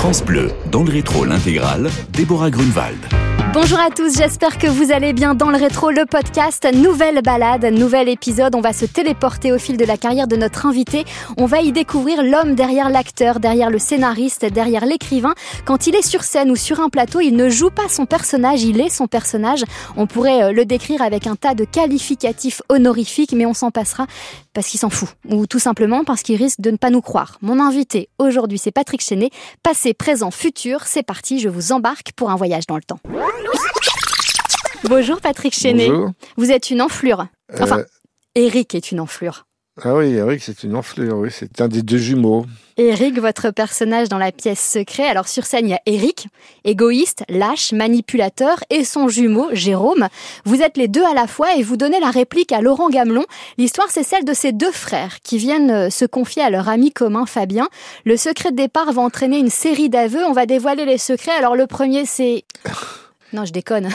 [0.00, 2.96] France Bleu, dans le rétro l'intégrale, Déborah Grunewald.
[3.52, 7.66] Bonjour à tous, j'espère que vous allez bien dans le rétro, le podcast, nouvelle balade,
[7.66, 8.54] nouvel épisode.
[8.54, 11.04] On va se téléporter au fil de la carrière de notre invité.
[11.36, 15.34] On va y découvrir l'homme derrière l'acteur, derrière le scénariste, derrière l'écrivain.
[15.66, 18.62] Quand il est sur scène ou sur un plateau, il ne joue pas son personnage,
[18.62, 19.64] il est son personnage.
[19.98, 24.06] On pourrait euh, le décrire avec un tas de qualificatifs honorifiques, mais on s'en passera
[24.52, 27.38] parce qu'il s'en fout, ou tout simplement parce qu'il risque de ne pas nous croire.
[27.40, 29.30] Mon invité aujourd'hui, c'est Patrick Chenet.
[29.62, 33.00] Passé, présent, futur, c'est parti, je vous embarque pour un voyage dans le temps.
[34.84, 35.88] Bonjour Patrick Chenet.
[35.88, 36.10] Bonjour.
[36.36, 37.26] Vous êtes une enflure.
[37.60, 37.84] Enfin, Euh,
[38.34, 39.46] Eric est une enflure.
[39.84, 42.46] Ah oui, Eric, c'est une enflure, oui, c'est un des deux jumeaux.
[42.76, 45.04] Eric, votre personnage dans la pièce Secret.
[45.06, 46.28] Alors sur scène, il y a Eric,
[46.64, 50.08] égoïste, lâche, manipulateur, et son jumeau, Jérôme.
[50.46, 53.24] Vous êtes les deux à la fois et vous donnez la réplique à Laurent Gamelon.
[53.58, 56.90] L'histoire, c'est celle de ces deux frères qui viennent euh, se confier à leur ami
[56.90, 57.68] commun, Fabien.
[58.06, 60.24] Le secret de départ va entraîner une série d'aveux.
[60.24, 61.32] On va dévoiler les secrets.
[61.32, 62.44] Alors le premier, c'est...
[63.32, 63.88] Non, je déconne.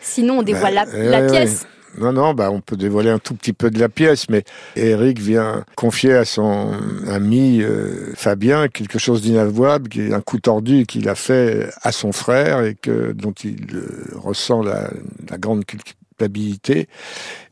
[0.00, 1.60] Sinon, on dévoile la, Bah, la ouais, pièce.
[1.62, 1.68] ouais.
[1.98, 4.44] Non, non, bah, on peut dévoiler un tout petit peu de la pièce, mais
[4.76, 6.72] Eric vient confier à son
[7.06, 11.92] ami euh, Fabien quelque chose d'inavouable, qui est un coup tordu qu'il a fait à
[11.92, 14.90] son frère et que dont il euh, ressent la,
[15.28, 16.88] la grande culpabilité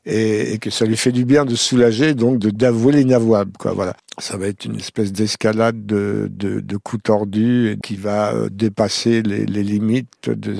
[0.06, 3.72] et, et que ça lui fait du bien de soulager, donc de d'avouer l'inavouable, quoi.
[3.72, 3.94] Voilà.
[4.18, 9.22] Ça va être une espèce d'escalade de, de, de coups tordus qui va euh, dépasser
[9.22, 10.54] les, les limites de,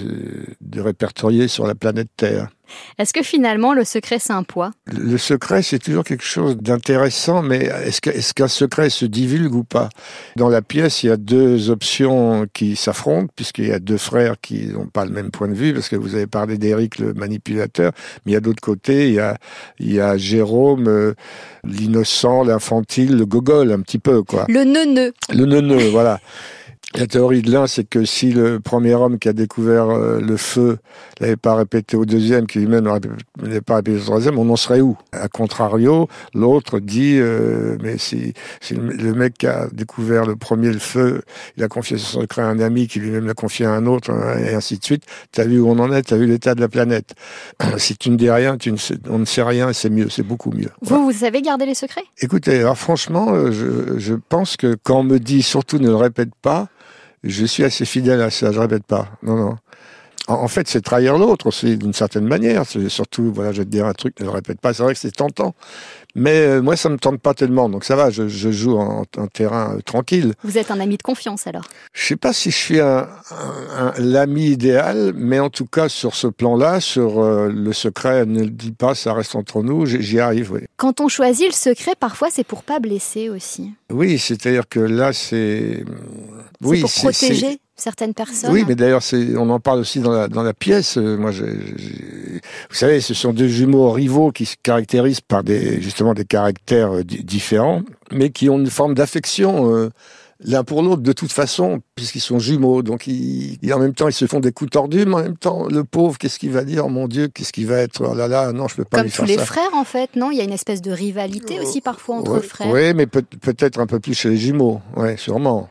[0.60, 2.48] de répertorier sur la planète Terre.
[2.98, 4.70] Est-ce que finalement, le secret, c'est un poids?
[4.86, 9.88] Le secret, c'est toujours quelque chose d'intéressant, mais est-ce qu'un secret se divulgue ou pas?
[10.36, 14.36] Dans la pièce, il y a deux options qui s'affrontent, puisqu'il y a deux frères
[14.41, 17.12] qui n'ont pas le même point de vue, parce que vous avez parlé d'Éric, le
[17.12, 17.91] manipulateur,
[18.25, 19.30] mais il y a d'autre côté, il y a,
[19.78, 21.14] il y a Jérôme, euh,
[21.64, 24.47] l'innocent, l'infantile, le gogol, un petit peu, quoi.
[24.48, 25.12] Le neuneu.
[25.33, 26.20] Le neuneu, voilà.
[26.96, 30.36] La théorie de l'un, c'est que si le premier homme qui a découvert euh, le
[30.36, 30.78] feu
[31.20, 32.82] l'avait pas répété au deuxième, qui lui-même
[33.41, 34.98] n'avait pas répété au troisième, on en serait où?
[35.12, 40.72] A contrario, l'autre dit, euh, mais si, si le mec qui a découvert le premier
[40.72, 41.22] le feu,
[41.56, 44.10] il a confié son secret à un ami qui lui-même l'a confié à un autre,
[44.10, 46.60] hein, et ainsi de suite, t'as vu où on en est, t'as vu l'état de
[46.60, 47.15] la planète.
[47.78, 50.25] si tu ne dis rien, tu ne sais- on ne sait rien, c'est mieux, c'est
[50.25, 50.70] beaucoup mieux.
[50.82, 52.04] Vous, vous savez garder les secrets?
[52.20, 55.94] Écoutez, alors franchement, euh, je, je pense que quand on me dit surtout ne le
[55.97, 56.66] répète pas,
[57.22, 59.19] je suis assez fidèle à ça, je répète pas.
[59.22, 59.56] Non, non.
[60.28, 62.64] En, fait, c'est trahir l'autre aussi, d'une certaine manière.
[62.66, 64.72] C'est surtout, voilà, je vais te dire un truc, ne le répète pas.
[64.72, 65.54] C'est vrai que c'est tentant.
[66.14, 67.69] Mais euh, moi, ça me tente pas tellement.
[67.69, 70.34] Donc ça va, je, je joue en, en terrain euh, tranquille.
[70.44, 71.64] Vous êtes un ami de confiance alors?
[71.94, 75.88] Je sais pas si je suis un, un- un- l'ami idéal, mais en tout cas,
[75.88, 79.86] sur ce plan-là, sur euh, le secret, ne le dis pas, ça reste entre nous,
[79.86, 80.60] j'y arrive, oui.
[80.76, 83.72] Quand on choisit le secret, parfois c'est pour pas blesser aussi.
[83.91, 85.84] Oui, c'est-à-dire que là, c'est...
[86.62, 88.52] Oui, c'est pour protéger certaines personnes.
[88.52, 89.02] Oui, mais d'ailleurs,
[89.36, 90.96] on en parle aussi dans la, pièce.
[90.98, 96.14] Euh, Moi, vous savez, ce sont deux jumeaux rivaux qui se caractérisent par des, justement
[96.14, 97.82] des caractères euh, di- différents,
[98.12, 99.91] mais qui ont une forme d'affection euh,
[100.43, 102.83] l'un pour l'autre de toute façon, puisqu'ils sont jumeaux.
[102.83, 105.67] Donc, ils, en même temps, ils se font des coups tordus, mais en même temps,
[105.69, 106.89] le pauvre, qu'est-ce qu'il va dire?
[106.89, 108.03] Mon Dieu, qu'est-ce qu'il va être?
[108.11, 109.45] Oh là là, non, je peux pas Comme lui tous faire les ça.
[109.45, 110.31] frères en fait, non?
[110.31, 112.71] Il y a une espèce de rivalité aussi parfois entre Ouais, frères.
[112.73, 115.69] Oui, mais peut- peut-être un peu plus chez les jumeaux, ouais, sûrement.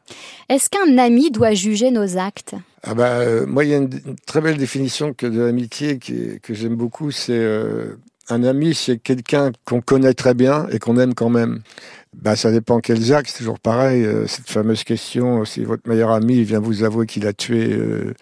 [0.49, 2.55] Est-ce qu'un ami doit juger nos actes?
[2.83, 6.53] Ah euh, moi, il y a une, une très belle définition que de l'amitié que
[6.53, 7.11] j'aime beaucoup.
[7.11, 7.95] C'est euh,
[8.29, 11.61] un ami, c'est quelqu'un qu'on connaît très bien et qu'on aime quand même.
[12.15, 13.29] Bah, ça dépend quels actes.
[13.31, 14.03] C'est toujours pareil.
[14.03, 18.13] euh, cette fameuse question si votre meilleur ami vient vous avouer qu'il a tué, euh,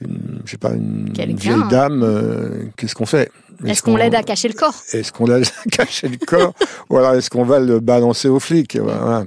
[0.00, 3.30] une, je sais pas, une, vieille dame, euh, qu'est-ce qu'on fait?
[3.64, 4.74] Est-ce qu'on l'aide à cacher le corps?
[4.92, 6.52] Est-ce qu'on l'aide à cacher le corps?
[6.90, 9.24] Voilà, est-ce qu'on va le balancer aux flics Voilà.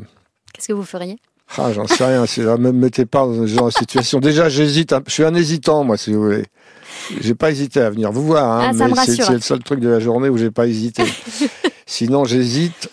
[0.53, 1.17] Qu'est-ce que vous feriez?
[1.57, 2.25] Ah, j'en sais rien.
[2.38, 4.19] Ne me mettez pas dans ce genre de situation.
[4.19, 4.94] Déjà, j'hésite.
[5.07, 6.46] Je suis un hésitant, moi, si vous voulez.
[7.22, 9.79] J'ai pas hésité à venir vous voir, hein, Ah, mais c'est, c'est le seul truc
[9.79, 11.03] de la journée où j'ai pas hésité.
[11.88, 12.90] Sinon, j'hésite.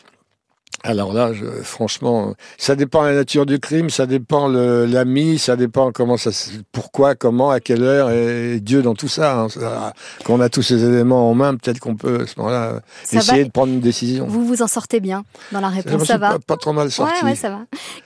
[0.87, 5.57] Alors là, je- franchement, ça dépend de la nature du crime, ça dépend l'ami, ça
[5.57, 6.31] dépend comment ça,
[6.73, 9.37] pourquoi, comment, à quelle heure, et Dieu dans tout ça.
[9.39, 9.49] hein.
[9.49, 9.93] Ça-
[10.25, 13.19] Quand on a tous ces éléments en main, peut-être qu'on peut à ce moment-là Ça
[13.19, 14.27] essayer va de prendre une décision.
[14.29, 16.91] Vous vous en sortez bien dans la réponse, suis ça va pas, pas trop mal
[16.91, 17.13] sorti.
[17.25, 17.61] Ouais, ouais, ça va.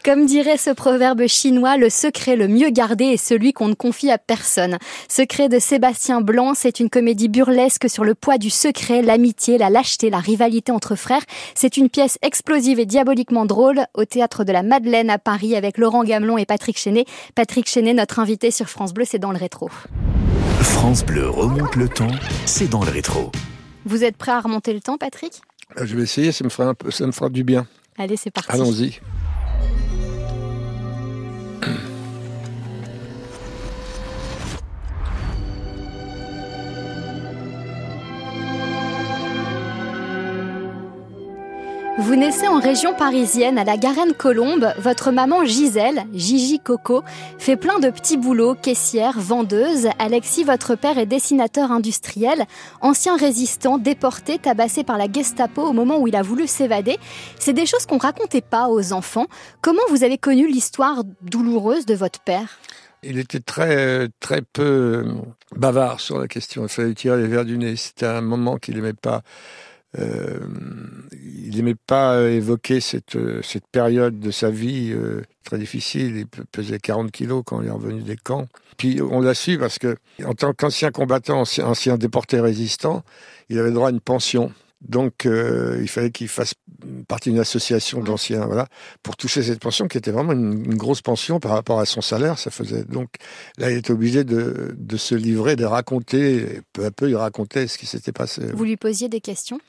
[0.05, 4.11] Comme dirait ce proverbe chinois, le secret le mieux gardé est celui qu'on ne confie
[4.11, 4.79] à personne.
[5.09, 9.69] Secret de Sébastien Blanc, c'est une comédie burlesque sur le poids du secret, l'amitié, la
[9.71, 11.23] lâcheté, la rivalité entre frères.
[11.55, 15.79] C'est une pièce explosive et diaboliquement drôle au théâtre de la Madeleine à Paris avec
[15.79, 17.05] Laurent Gamelon et Patrick Chenet.
[17.35, 19.69] Patrick Chenet, notre invité sur France Bleu, c'est dans le rétro.
[20.61, 22.11] France Bleu remonte le temps,
[22.47, 23.33] c'est dans le rétro.
[23.87, 25.41] Vous êtes prêt à remonter le temps, Patrick?
[25.79, 27.67] Euh, Je vais essayer, ça me fera un peu, ça me fera du bien.
[27.99, 28.53] Allez, c'est parti.
[28.53, 29.01] Allons-y.
[42.01, 44.73] Vous naissez en région parisienne à la Garenne-Colombe.
[44.79, 47.03] Votre maman Gisèle, Gigi Coco,
[47.39, 49.87] fait plein de petits boulots, caissière, vendeuse.
[49.99, 52.47] Alexis, votre père, est dessinateur industriel,
[52.81, 56.97] ancien résistant, déporté, tabassé par la Gestapo au moment où il a voulu s'évader.
[57.39, 59.27] C'est des choses qu'on racontait pas aux enfants.
[59.61, 62.59] Comment vous avez connu l'histoire douloureuse de votre père?
[63.03, 65.05] Il était très très peu
[65.55, 66.63] bavard sur la question.
[66.63, 67.77] Il fallait tirer les verres du nez.
[67.77, 69.21] C'était un moment qu'il n'aimait pas.
[69.99, 70.39] Euh,
[71.13, 76.17] il n'aimait pas évoquer cette, cette période de sa vie euh, très difficile.
[76.17, 78.47] Il pesait 40 kilos quand il est revenu des camps.
[78.77, 83.03] Puis on l'a su parce que, en tant qu'ancien combattant, ancien, déporté résistant,
[83.49, 84.53] il avait droit à une pension.
[84.81, 86.55] Donc, euh, il fallait qu'il fasse
[87.07, 88.67] partie d'une association d'anciens, voilà,
[89.03, 92.39] pour toucher cette pension qui était vraiment une, grosse pension par rapport à son salaire.
[92.39, 93.09] Ça faisait donc
[93.59, 96.63] là, il était obligé de, de se livrer, de raconter.
[96.73, 98.47] peu à peu, il racontait ce qui s'était passé.
[98.55, 99.61] Vous lui posiez des questions?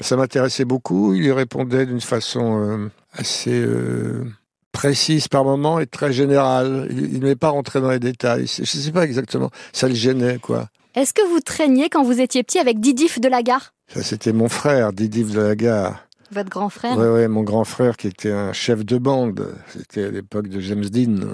[0.00, 1.14] Ça m'intéressait beaucoup.
[1.14, 4.24] Il y répondait d'une façon euh, assez euh,
[4.72, 6.88] précise par moment et très générale.
[6.90, 8.46] Il ne pas rentrer dans les détails.
[8.46, 9.50] Je ne sais pas exactement.
[9.72, 10.68] Ça le gênait, quoi.
[10.94, 13.74] Est-ce que vous traîniez quand vous étiez petit avec Didif de la Gare?
[13.88, 16.05] Ça, c'était mon frère, Didif de la Gare.
[16.30, 16.96] Votre grand frère?
[16.98, 19.54] Oui, ouais, mon grand frère qui était un chef de bande.
[19.68, 21.26] C'était à l'époque de James Dean.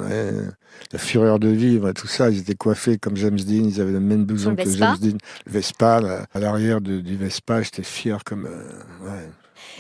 [0.93, 2.31] La fureur de vivre et tout ça.
[2.31, 3.65] Ils étaient coiffés comme James Dean.
[3.65, 5.19] Ils avaient le même blouson que James Dean.
[5.47, 8.47] Le Vespa, à l'arrière du Vespa, j'étais fier comme.
[8.47, 9.27] Euh,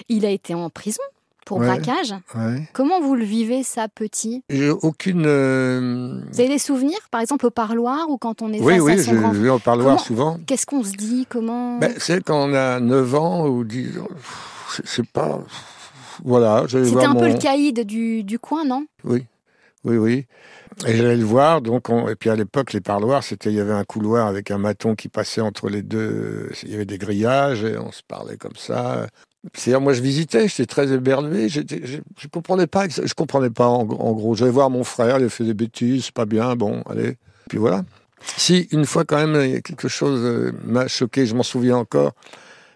[0.08, 1.02] Il a été en prison
[1.44, 2.14] pour braquage?
[2.72, 4.42] Comment vous le vivez, ça, petit?
[4.48, 5.24] J'ai aucune.
[5.26, 8.82] Euh, vous avez des souvenirs, par exemple, au parloir ou quand on est oui, face
[8.82, 9.32] oui, à son grand...
[9.32, 10.38] Oui, au parloir souvent.
[10.46, 11.26] Qu'est-ce qu'on se dit?
[11.28, 14.08] Comment ben, C'est quand on a 9 ans ou 10 ans.
[14.84, 15.40] C'est pas.
[16.24, 16.64] Voilà.
[16.68, 18.86] C'était un peu le caïd du, du coin, non?
[19.04, 19.26] Oui.
[19.84, 20.26] Oui, oui.
[20.86, 23.72] Et j'allais le voir, donc et puis à l'époque les parloirs, c'était il y avait
[23.72, 27.64] un couloir avec un maton qui passait entre les deux, il y avait des grillages
[27.64, 29.08] et on se parlait comme ça.
[29.54, 31.60] C'est-à-dire, moi, je visitais, j'étais très éberlué, je,
[32.16, 34.34] je comprenais pas, je comprenais pas, en, gros.
[34.36, 37.16] J'allais voir mon frère, il a fait des bêtises, pas bien, bon, allez.
[37.48, 37.82] Puis voilà.
[38.36, 42.12] Si, une fois quand même, quelque chose euh, m'a choqué, je m'en souviens encore.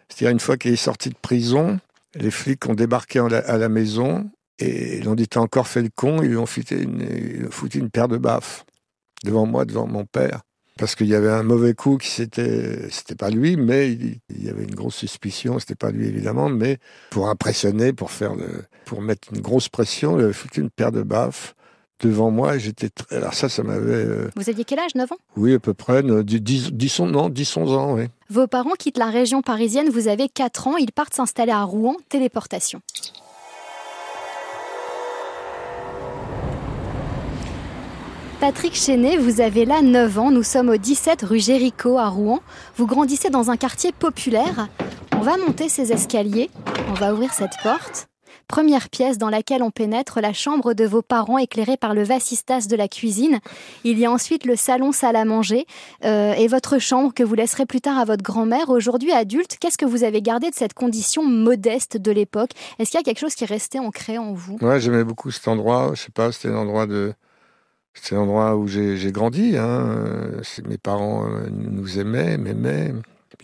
[0.09, 1.79] C'est-à-dire, une fois qu'il est sorti de prison,
[2.19, 6.31] les flics ont débarqué à la maison et l'on dit encore fait le con, ils
[6.31, 8.65] lui ont foutu une, foutu une paire de baffes
[9.25, 10.41] devant moi, devant mon père
[10.79, 14.49] parce qu'il y avait un mauvais coup qui c'était c'était pas lui mais il, y
[14.49, 16.79] avait une grosse suspicion c'était pas lui évidemment mais
[17.11, 20.93] pour impressionner pour faire le pour mettre une grosse pression il avait foutu une paire
[20.93, 21.55] de baffes
[22.01, 25.19] devant moi j'étais très alors ça ça m'avait euh, Vous aviez quel âge 9 ans?
[25.37, 28.09] Oui à peu près 10 10 non 10 11 ans oui.
[28.29, 31.97] Vos parents quittent la région parisienne vous avez 4 ans ils partent s'installer à Rouen
[32.09, 32.81] téléportation.
[38.41, 42.41] Patrick Chenet, vous avez là 9 ans, nous sommes au 17 rue Géricault à Rouen.
[42.77, 44.69] Vous grandissez dans un quartier populaire.
[45.17, 46.51] On va monter ces escaliers,
[46.91, 48.09] on va ouvrir cette porte.
[48.49, 52.69] Première pièce dans laquelle on pénètre, la chambre de vos parents éclairée par le vasistas
[52.69, 53.41] de la cuisine.
[53.85, 55.67] Il y a ensuite le salon salle à manger
[56.05, 58.71] euh, et votre chambre que vous laisserez plus tard à votre grand-mère.
[58.71, 62.51] Aujourd'hui adulte, qu'est-ce que vous avez gardé de cette condition modeste de l'époque?
[62.79, 64.59] Est-ce qu'il y a quelque chose qui est resté ancré en vous?
[64.61, 65.91] Ouais, j'aimais beaucoup cet endroit.
[65.95, 67.15] Je sais pas, c'était un endroit de
[68.03, 69.57] c'est l'endroit où j'ai grandi.
[69.57, 70.41] Hein.
[70.69, 72.93] Mes parents euh, nous aimaient, m'aimaient.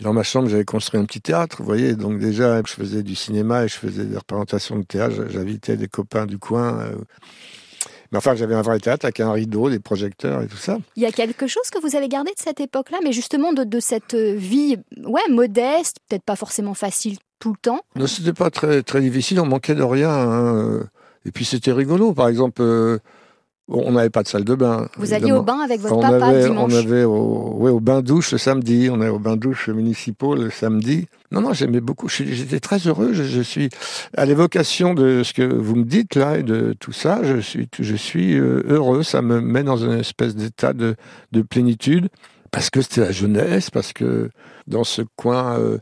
[0.03, 1.95] Dans ma chambre, j'avais construit un petit théâtre, vous voyez.
[1.95, 5.15] Donc déjà, je faisais du cinéma et je faisais des représentations de théâtre.
[5.29, 6.79] J'invitais des copains du coin.
[6.79, 6.95] Euh.
[8.11, 10.77] Mais enfin, j'avais un vrai théâtre avec un rideau, des projecteurs et tout ça.
[10.97, 13.79] Il y a quelque chose que vous avez gardé de cette époque-là, mais justement de,
[13.79, 17.79] cette vie, ouais, modeste, peut-être pas forcément facile tout le temps?
[17.95, 19.39] Non, c'était pas très très difficile.
[19.39, 20.11] On manquait de rien.
[20.11, 20.83] Hein.
[21.25, 22.13] Et puis c'était rigolo.
[22.13, 22.61] Par exemple.
[22.61, 22.99] Euh,
[23.69, 24.87] on n'avait pas de salle de bain.
[24.97, 28.37] Vous alliez au bain avec votre papa avait, dimanche On avait au, au bain-douche le
[28.37, 28.89] samedi.
[28.91, 31.07] On est au bain-douche municipaux le samedi.
[31.31, 32.09] Non, non, j'aimais beaucoup.
[32.09, 33.13] J'étais très heureux.
[33.13, 33.69] Je, suis
[34.15, 37.21] à l'évocation de ce que vous me dites là et de tout ça.
[37.23, 39.01] Je suis, je suis euh, heureux.
[39.01, 40.95] Ça me met dans une espèce d'état de,
[41.49, 42.09] plénitude
[42.51, 44.29] parce que c'était la jeunesse, parce que
[44.67, 45.79] dans ce coin, euh,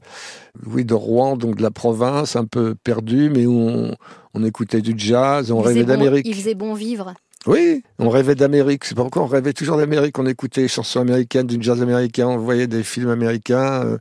[0.66, 3.92] oui, de Rouen, donc de la province, un peu perdu, mais où
[4.34, 6.26] on, écoutait du jazz, on rêvait d'Amérique.
[6.26, 7.14] il faisait bon vivre.
[7.48, 8.86] Oui, on rêvait d'Amérique.
[8.86, 10.20] C'est pourquoi on rêvait toujours d'Amérique.
[10.20, 13.84] On écoutait les chansons américaines, du jazz américain, on voyait des films américains.
[13.84, 13.98] Euh,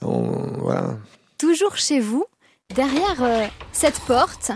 [0.00, 0.96] voilà.
[1.38, 2.24] Toujours chez vous,
[2.74, 4.52] derrière euh, cette porte,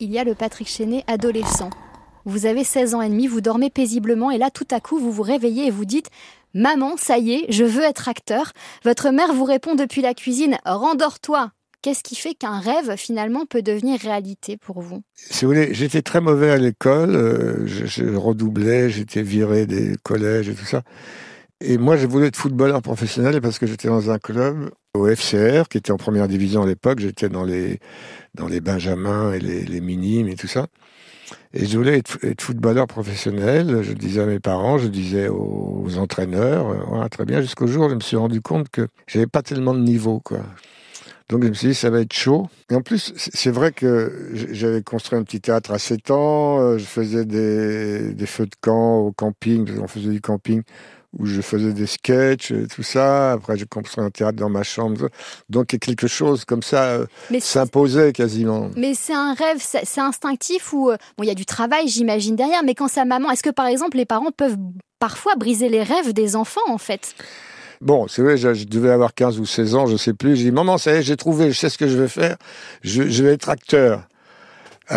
[0.00, 1.70] il y a le Patrick Chenet adolescent.
[2.26, 5.12] Vous avez 16 ans et demi, vous dormez paisiblement et là tout à coup vous
[5.12, 6.08] vous réveillez et vous dites
[6.54, 8.52] Maman, ça y est, je veux être acteur.
[8.84, 11.50] Votre mère vous répond depuis la cuisine Rendors-toi,
[11.84, 15.02] Qu'est-ce qui fait qu'un rêve, finalement, peut devenir réalité pour vous?
[15.16, 20.48] Si vous voulez, j'étais très mauvais à l'école, euh, je, redoublais, j'étais viré des collèges
[20.48, 20.80] et tout ça.
[21.60, 25.68] Et moi, je voulais être footballeur professionnel parce que j'étais dans un club au FCR,
[25.68, 27.00] qui était en première division à l'époque.
[27.00, 27.80] J'étais dans les,
[28.32, 30.68] dans les Benjamins et les, Minimes et tout ça.
[31.52, 33.82] Et je voulais être, footballeur professionnel.
[33.82, 36.64] Je disais à mes parents, je disais aux, entraîneurs,
[37.10, 39.80] très bien, jusqu'au jour où je me suis rendu compte que j'avais pas tellement de
[39.80, 40.40] niveau, quoi.
[41.28, 42.48] Donc je me suis dit, ça va être chaud.
[42.70, 46.78] Et en plus, c'est vrai que j'avais construit un petit théâtre à 7 ans, euh,
[46.78, 50.62] je faisais des, des feux de camp au camping, on faisait du camping
[51.18, 53.32] où je faisais des sketchs, et tout ça.
[53.32, 55.08] Après, j'ai construit un théâtre dans ma chambre.
[55.48, 57.06] Donc, quelque chose comme ça euh,
[57.40, 58.70] s'imposait quasiment.
[58.76, 62.36] Mais c'est un rêve, c'est instinctif ou euh, bon, il y a du travail, j'imagine
[62.36, 62.62] derrière.
[62.64, 64.56] Mais quand sa maman, est-ce que par exemple, les parents peuvent
[64.98, 67.14] parfois briser les rêves des enfants, en fait?
[67.80, 70.36] Bon, c'est vrai, je, devais avoir 15 ou 16 ans, je sais plus.
[70.36, 72.36] J'ai dit, maman, ça y est, j'ai trouvé, je sais ce que je vais faire.
[72.82, 74.02] Je, vais être acteur.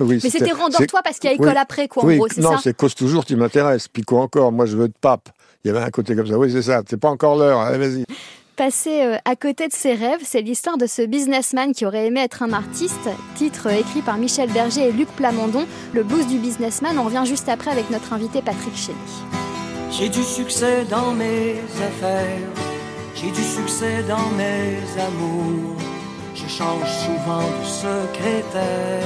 [0.00, 2.50] oui, mais c'était rendors-toi parce qu'il y a école après, quoi, en gros, c'est ça
[2.50, 3.88] Non, c'est cause toujours, tu m'intéresses.
[3.88, 5.30] Puis quoi encore Moi, je veux être pape.
[5.64, 6.38] Il y avait un côté comme ça.
[6.38, 6.82] Oui, c'est ça.
[6.88, 7.60] C'est pas encore l'heure.
[7.60, 8.04] Allez, vas-y.
[8.56, 12.20] Passer euh, à côté de ses rêves, c'est l'histoire de ce businessman qui aurait aimé
[12.20, 13.10] être un artiste.
[13.34, 15.66] Titre écrit par Michel Berger et Luc Plamondon.
[15.92, 16.98] Le blues du businessman.
[16.98, 18.96] On revient juste après avec notre invité Patrick Chély.
[19.98, 22.52] J'ai du succès dans mes affaires.
[23.14, 25.76] J'ai du succès dans mes amours.
[26.34, 29.02] Je change souvent de secrétaire.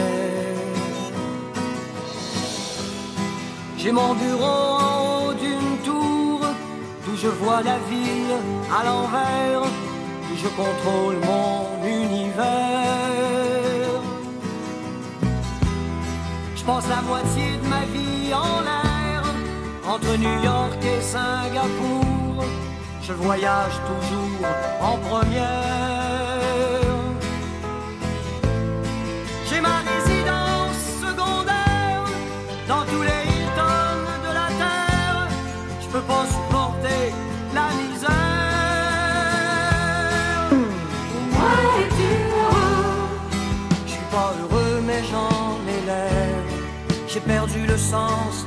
[3.79, 6.11] J'ai mon bureau en haut d'une tour
[7.23, 8.35] je vois la ville
[8.79, 12.41] à l'envers, où je contrôle mon univers.
[16.57, 18.80] Je passe la moitié de ma vie en l'air,
[19.91, 22.45] entre New York et Singapour.
[23.03, 24.47] Je voyage toujours
[24.81, 26.79] en première.
[29.49, 32.05] J'ai ma résidence secondaire
[32.69, 35.29] dans tous les Hilton de la terre.
[35.83, 36.27] Je peux pas
[37.59, 38.11] la misère.
[43.87, 46.43] Je suis pas heureux, mais j'en ai l'air.
[47.09, 48.47] J'ai perdu le sens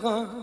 [0.00, 0.37] voulu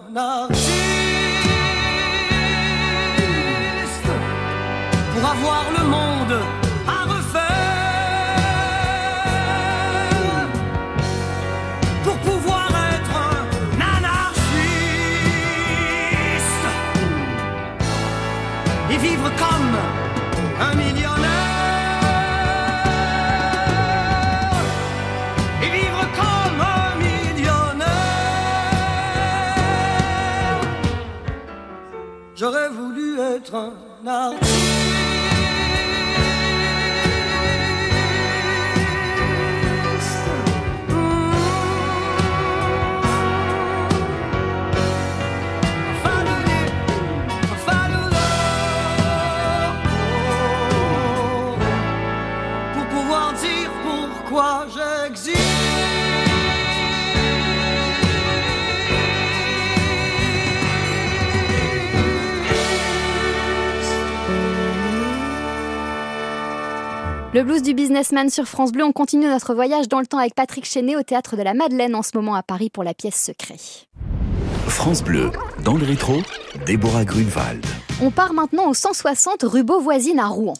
[67.35, 70.35] Le blues du businessman sur France Bleu, on continue notre voyage dans le temps avec
[70.35, 73.21] Patrick Chenet au théâtre de la Madeleine en ce moment à Paris pour la pièce
[73.21, 73.57] Secret.
[74.69, 75.31] France Bleu,
[75.65, 76.13] dans le rétro,
[76.65, 77.65] Déborah Grunewald.
[78.01, 80.53] On part maintenant au 160 rue Beauvoisine à Rouen.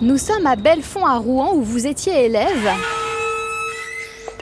[0.00, 2.70] Nous sommes à Bellefond à Rouen où vous étiez élève.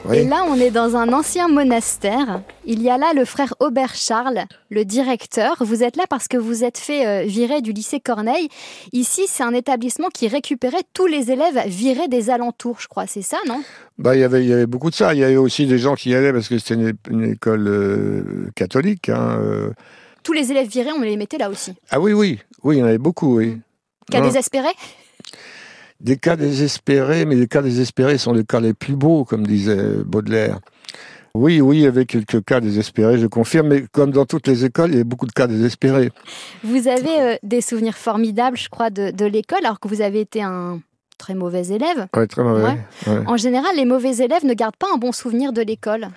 [0.05, 0.17] Oui.
[0.17, 2.41] Et là, on est dans un ancien monastère.
[2.65, 5.55] Il y a là le frère Aubert Charles, le directeur.
[5.61, 8.49] Vous êtes là parce que vous êtes fait euh, virer du lycée Corneille.
[8.91, 13.07] Ici, c'est un établissement qui récupérait tous les élèves virés des alentours, je crois.
[13.07, 13.63] C'est ça, non?
[13.97, 15.13] Bah, il y avait, il y avait beaucoup de ça.
[15.13, 17.67] Il y avait aussi des gens qui y allaient parce que c'était une, une école
[17.67, 19.07] euh, catholique.
[19.09, 19.71] hein, euh.
[20.23, 21.73] Tous les élèves virés, on les mettait là aussi.
[21.89, 23.57] Ah oui, oui, oui, il y en avait beaucoup, oui.
[24.11, 24.27] Cas Ouais.
[26.03, 30.03] Des cas désespérés, mais les cas désespérés sont les cas les plus beaux, comme disait
[30.05, 30.59] Baudelaire.
[31.33, 34.65] Oui, oui, il y avait quelques cas désespérés, je confirme, mais comme dans toutes les
[34.65, 36.11] écoles, il y a beaucoup de cas désespérés.
[36.63, 40.19] Vous avez euh, des souvenirs formidables, je crois, de, de l'école, alors que vous avez
[40.19, 40.79] été un
[41.17, 42.07] très mauvais élève.
[42.15, 42.63] Ouais, très mauvais.
[42.63, 42.77] Ouais.
[43.07, 43.23] ouais.
[43.25, 46.09] En général, les mauvais élèves ne gardent pas un bon souvenir de l'école.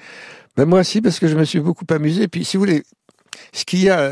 [0.56, 2.28] Ben moi aussi, parce que je me suis beaucoup amusé.
[2.28, 2.82] Puis, si vous voulez,
[3.52, 4.10] ce qu'il y a,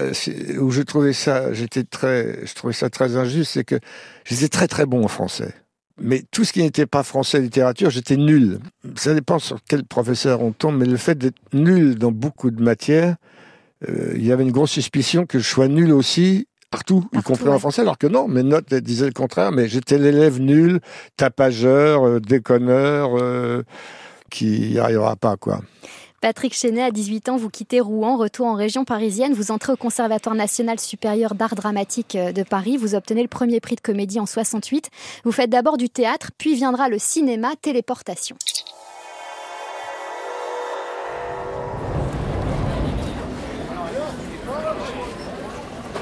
[0.59, 3.81] où je trouvais ça, j'étais très, je trouvais ça très injuste, c'est que
[4.25, 5.53] j'étais très très bon en français.
[6.01, 8.59] Mais tout ce qui n'était pas français littérature, j'étais nul.
[8.97, 12.63] Ça dépend sur quel professeur on tombe, mais le fait d'être nul dans beaucoup de
[12.63, 13.17] matières,
[13.89, 17.45] euh, il y avait une grosse suspicion que je sois nul aussi partout, y compris
[17.45, 17.55] ouais.
[17.55, 20.81] en français, alors que non, mes notes disaient le contraire, mais j'étais l'élève nul,
[21.17, 23.63] tapageur, euh, déconneur, euh,
[24.29, 25.61] qui n'y arrivera pas, quoi.
[26.25, 29.35] Patrick Chenet, à 18 ans, vous quittez Rouen, retour en région parisienne.
[29.35, 32.79] Vous entrez au Conservatoire national supérieur d'art dramatique euh, de Paris.
[32.79, 34.89] Vous obtenez le premier prix de comédie en 68.
[35.25, 38.37] Vous faites d'abord du théâtre, puis viendra le cinéma, téléportation.«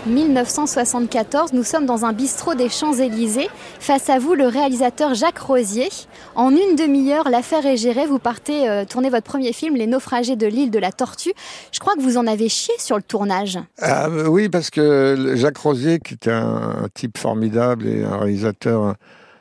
[0.07, 3.49] 1974, nous sommes dans un bistrot des Champs-Élysées.
[3.79, 5.88] Face à vous, le réalisateur Jacques Rosier.
[6.35, 8.07] En une demi-heure, l'affaire est gérée.
[8.07, 11.33] Vous partez euh, tourner votre premier film, Les naufragés de l'île de la Tortue.
[11.71, 13.61] Je crois que vous en avez chié sur le tournage.
[13.81, 18.95] Ah, euh, oui, parce que Jacques Rosier, qui était un, type formidable et un réalisateur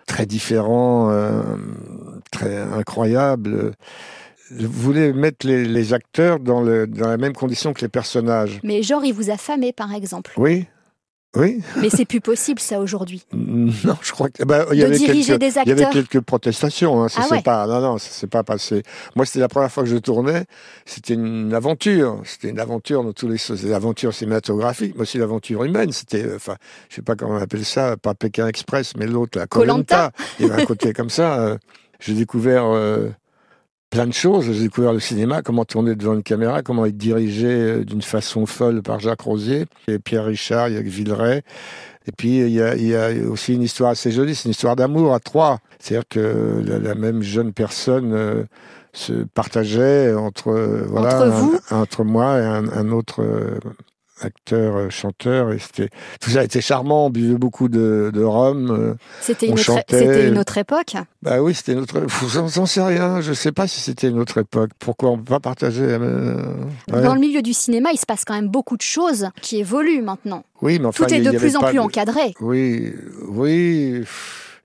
[0.05, 1.41] très différent, euh,
[2.31, 3.73] très incroyable,
[4.59, 8.59] voulait mettre les, les acteurs dans, le, dans la même condition que les personnages.
[8.63, 10.31] Mais genre, il vous a famé, par exemple.
[10.37, 10.65] Oui,
[11.37, 11.61] oui.
[11.79, 13.25] Mais c'est plus possible, ça, aujourd'hui.
[13.33, 15.91] Non, je crois que bah, il y avait quelques, des il y avait acteurs.
[15.91, 17.01] quelques protestations.
[17.01, 17.41] Hein, ça Ah ouais.
[17.41, 18.83] pas, non, non, ça s'est pas passé.
[19.15, 20.43] Moi, c'était la première fois que je tournais.
[20.85, 22.21] C'était une aventure.
[22.25, 23.57] C'était une aventure dans tous les sens.
[23.57, 25.93] C'était l'aventure cinématographique, mais aussi l'aventure humaine.
[25.93, 26.55] C'était, euh, enfin,
[26.89, 29.45] je sais pas comment on appelle ça, pas Pékin Express, mais l'autre, la.
[29.47, 30.11] Koh-Lanta.
[30.39, 31.39] Il y avait un côté comme ça.
[31.39, 31.57] euh,
[32.01, 33.07] J'ai découvert euh,
[33.91, 34.45] plein de choses.
[34.51, 38.47] J'ai découvert le cinéma, comment tourner devant une caméra, comment être dirigé euh, d'une façon
[38.47, 41.43] folle par Jacques Rosier et Pierre Richard, il y a Villeray.
[42.07, 44.51] Et puis, il y, a, il y a aussi une histoire assez jolie, c'est une
[44.51, 45.59] histoire d'amour à trois.
[45.77, 48.43] C'est-à-dire que la, la même jeune personne euh,
[48.93, 53.59] se partageait entre, euh, voilà, Entre vous un- entre moi et un, un autre euh,
[54.21, 55.51] acteur, euh, chanteur.
[55.51, 58.71] Et c'était, tout ça était charmant, on buvait beaucoup de, de rhum.
[58.71, 58.93] euh.
[59.21, 59.63] C'était une, autre...
[59.63, 59.99] chantait.
[59.99, 60.93] c'était une autre époque?
[61.21, 62.01] Bah oui, c'était notre.
[62.29, 63.21] J'en j'en sais rien.
[63.21, 64.71] Je sais pas si c'était une autre époque.
[64.79, 66.35] Pourquoi on peut pas partager euh,
[66.91, 67.01] ouais.
[67.01, 70.01] Dans le milieu du cinéma, il se passe quand même beaucoup de choses qui évoluent
[70.01, 70.43] maintenant.
[70.61, 72.33] Oui, mais enfin, Tout est de plus en plus de- encadré.
[72.39, 72.93] Oui,
[73.27, 74.03] oui.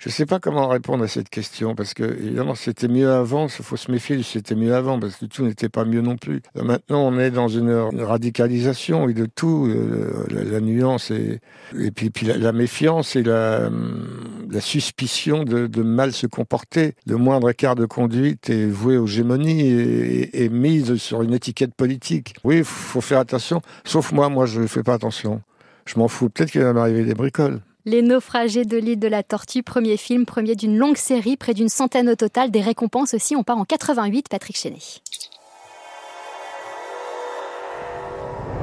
[0.07, 3.49] Je sais pas comment répondre à cette question parce que évidemment c'était mieux avant.
[3.49, 4.17] Il faut se méfier.
[4.17, 6.43] du C'était mieux avant parce que tout n'était pas mieux non plus.
[6.57, 9.67] Euh, Maintenant, on est dans une, radicalisation et de tout.
[9.67, 11.41] euh, la, nuance et
[11.77, 16.95] et puis, puis la, méfiance et la, hum, la suspicion de, mal se comporter.
[17.07, 21.75] Le moindre écart de conduite est voué aux gémonies et, et mise sur une étiquette
[21.75, 22.37] politique.
[22.45, 23.61] Oui, faut faire attention.
[23.85, 25.43] Sauf moi, moi je ne fais pas attention.
[25.85, 26.31] Je m'en fous.
[26.31, 27.61] Peut-être qu'il va m'arriver des bricoles.
[27.89, 31.69] Les naufragés de l'île de la Tortue, premier film, premier d'une longue série, près d'une
[31.69, 33.37] centaine au total, des récompenses aussi.
[33.37, 34.79] On part en 88, Patrick Chenet.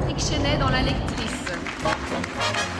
[0.01, 2.72] Patrick Chenet dans la lectrice.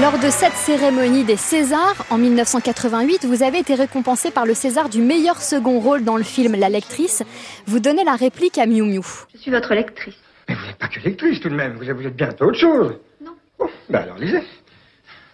[0.00, 4.88] Lors de cette cérémonie des Césars, en 1988, vous avez été récompensé par le César
[4.88, 7.22] du meilleur second rôle dans le film La Lectrice.
[7.66, 9.02] Vous donnez la réplique à Miu Miu.
[9.34, 10.14] Je suis votre lectrice.
[10.48, 12.98] Mais vous n'êtes pas que lectrice tout de même, vous êtes, bientôt autre chose.
[13.22, 13.32] Non.
[13.58, 14.42] Oh, ben alors lisez.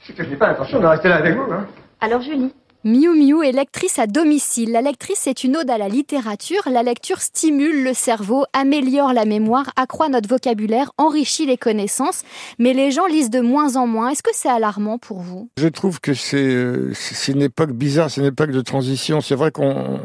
[0.03, 1.69] C'est que je n'ai pas l'intention de rester là avec vous, hein.
[2.01, 2.53] Alors je lis.
[2.85, 4.71] Miu Miu est lectrice à domicile.
[4.71, 6.63] La lectrice est une ode à la littérature.
[6.71, 12.23] La lecture stimule le cerveau, améliore la mémoire, accroît notre vocabulaire, enrichit les connaissances.
[12.61, 14.11] Mais les gens lisent de moins en moins.
[14.11, 15.51] Est-ce que c'est alarmant pour vous?
[15.59, 19.21] Je trouve que c'est une époque bizarre, c'est une époque de transition.
[19.21, 19.99] C'est vrai qu'on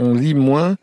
[0.00, 0.74] on lit moins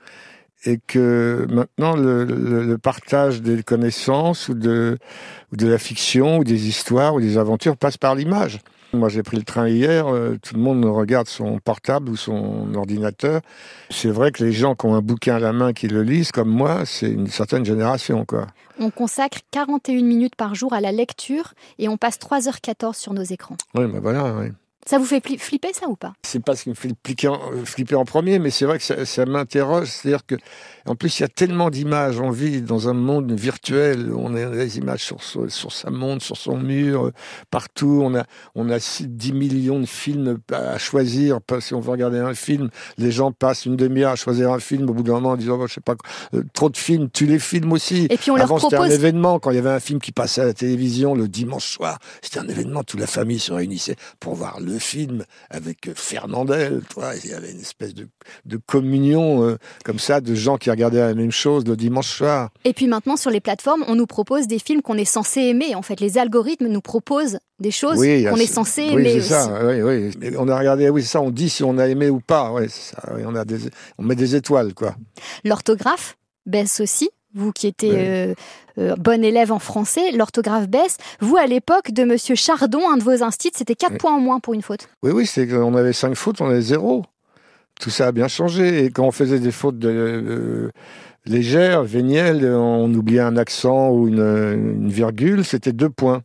[0.65, 4.97] et que maintenant le, partage des connaissances ou de
[5.51, 8.61] la fiction ou des histoires ou des aventures passe par l'image.
[8.93, 12.73] Moi j'ai pris le train hier, euh, tout le monde regarde son portable ou son
[12.75, 13.41] ordinateur.
[13.89, 16.31] C'est vrai que les gens qui ont un bouquin à la main qui le lisent,
[16.31, 18.47] comme moi, c'est une certaine génération quoi.
[18.79, 23.23] On consacre 41 minutes par jour à la lecture et on passe 3h14 sur nos
[23.23, 23.57] écrans.
[23.75, 24.33] Oui, ben voilà.
[24.39, 24.49] oui.
[24.85, 26.13] Ça vous fait flipper ça ou pas?
[26.23, 28.77] C'est pas ce qui me fait flipper en, euh, flipper en premier, mais c'est vrai
[28.79, 29.87] que ça, ça m'interroge.
[29.87, 30.35] C'est-à-dire que,
[30.85, 32.19] en plus, il y a tellement d'images.
[32.19, 34.11] On vit dans un monde virtuel.
[34.15, 37.11] On a des images sur, sa montre, sur son mur, euh,
[37.49, 38.01] partout.
[38.03, 41.39] On a, on a six- 10 millions de films à choisir.
[41.59, 44.89] Si on veut regarder un film, les gens passent une demi-heure à choisir un film.
[44.89, 45.95] Au bout d'un moment, en disant, oh, je sais pas,
[46.33, 48.07] euh, trop de films, tu les films aussi.
[48.09, 49.39] Et puis on Avant, c'était un événement.
[49.39, 52.39] Quand il y avait un film qui passait à la télévision le dimanche soir, c'était
[52.39, 52.83] un événement.
[52.83, 56.81] Toute la famille se réunissait pour voir le film avec Fernandel.
[56.89, 58.07] Toi, il y avait une espèce de,
[58.45, 62.49] de communion euh, comme ça de gens qui regardaient la même chose le dimanche soir.
[62.65, 65.75] Et puis maintenant, sur les plateformes, on nous propose des films qu'on est censé aimer.
[65.75, 69.15] En fait, les algorithmes nous proposent des choses Oui, qu'on est ce- censé oui, aimer
[69.19, 69.29] aussi.
[69.29, 69.59] ça.
[69.65, 70.11] Oui, oui.
[70.19, 70.89] Mais on a regardé.
[70.89, 71.21] Oui, ça.
[71.21, 72.51] On dit si on a aimé ou pas.
[72.51, 73.01] Oui, ça.
[73.25, 73.57] On a des,
[73.97, 74.95] on met des étoiles, quoi.
[75.43, 77.09] L'orthographe baisse aussi.
[77.35, 77.95] Vous qui étiez Oui.
[77.97, 78.33] euh,
[78.77, 80.97] euh, bon élève en français, l'orthographe baisse.
[81.19, 83.97] Vous, à l'époque de Monsieur Chardon, un de vos instits, c'était 4 Oui.
[83.97, 84.87] points en moins pour une faute.
[85.03, 87.03] Oui, oui, c'est qu'on avait cinq fautes, on avait zéro.
[87.79, 88.85] Tout ça a bien changé.
[88.85, 90.69] Et quand on faisait des fautes de, euh,
[91.25, 96.21] légères, vénielles, on oubliait un accent ou une, une virgule, c'était deux points.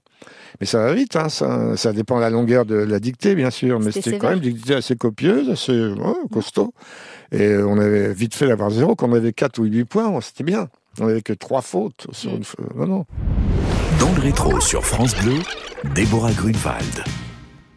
[0.61, 3.51] Mais ça va vite, hein, ça, ça dépend de la longueur de la dictée, bien
[3.51, 3.79] sûr.
[3.81, 6.75] Mais C'était quand même une dictée assez copieuse, assez ouais, costaud.
[7.31, 8.97] Et on avait vite fait d'avoir zéro.
[8.97, 10.69] Quand on avait quatre ou huit points, on- c'était bien.
[11.01, 12.37] On n'avait que trois fautes sur Mm.
[12.37, 13.05] une fa- Non, non.
[14.01, 15.39] Dans le rétro sur France Bleu,
[15.95, 17.05] Déborah Grunewald.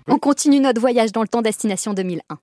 [0.07, 2.37] On continue notre voyage dans le temps Destination 2001.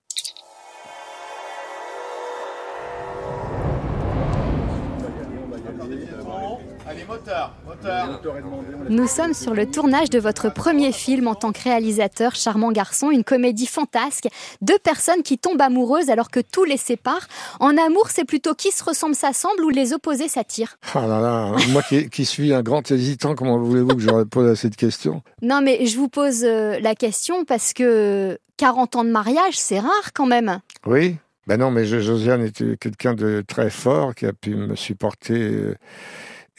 [8.89, 13.11] Nous sommes sur le tournage de votre premier film en tant que réalisateur, Charmant garçon,
[13.11, 14.27] une comédie fantasque.
[14.61, 17.27] Deux personnes qui tombent amoureuses alors que tout les sépare.
[17.59, 20.77] En amour, c'est plutôt qui se ressemble s'assemble ou les opposés s'attirent.
[20.95, 24.47] Ah là là, moi qui, qui suis un grand hésitant, comment voulez-vous que je réponde
[24.47, 25.21] à cette question?
[25.41, 29.79] Non, mais je vous pose euh, la question parce que 40 ans de mariage, c'est
[29.79, 30.59] rare quand même.
[30.85, 31.15] Oui.
[31.47, 35.33] Ben non, mais Jo- Josiane était quelqu'un de très fort qui a pu me supporter
[35.39, 35.75] euh,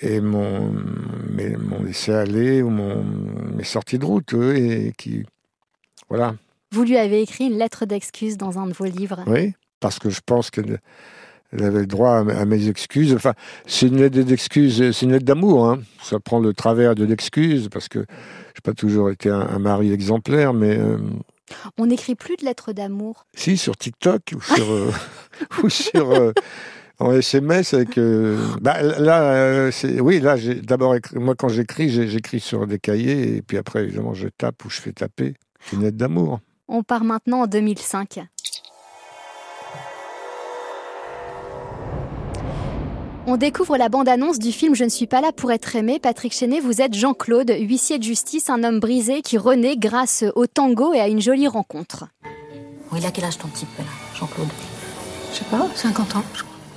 [0.00, 0.72] et mon,
[1.30, 3.04] mes- mon laisser aller ou mon,
[3.56, 5.24] mes sorties de route, et qui,
[6.08, 6.34] voilà,
[6.72, 9.22] Vous lui avez écrit une lettre d'excuse dans un de vos livres.
[9.26, 10.80] oui, parce que je pense qu'elle
[11.52, 13.12] elle avait le droit à, mes- excuses.
[13.12, 13.34] Enfin,
[13.66, 15.68] c'est une lettre d'excuse, c'est une lettre d'amour.
[15.68, 15.80] Hein.
[16.00, 17.98] Ça prend le travers de l'excuse parce que
[18.54, 20.98] j'ai pas toujours été un, un mari exemplaire, mais euh,
[21.76, 23.26] On n'écrit plus de lettres d'amour.
[23.34, 24.92] Si, sur TikTok ou sur, euh,
[25.64, 26.32] ou sur euh,
[27.00, 27.98] en SMS avec.
[27.98, 32.78] euh, bah, là, euh, oui, là, j'ai d'abord écrit- moi quand j'écris, j'écris sur des
[32.78, 35.34] cahiers et puis après évidemment je tape ou je fais taper.
[35.60, 36.40] C'est une lettre d'amour.
[36.68, 38.20] On part maintenant en 2005.
[43.26, 45.98] On découvre la bande-annonce du film Je ne suis pas là pour être aimé.
[46.00, 50.46] Patrick Chenet, vous êtes Jean-Claude, huissier de justice, un homme brisé qui renaît grâce au
[50.46, 52.06] tango et à une jolie rencontre.
[52.90, 53.84] Bon, il a quel âge ton type, là,
[54.18, 54.48] Jean-Claude?
[55.32, 56.24] Je sais pas, 50 ans,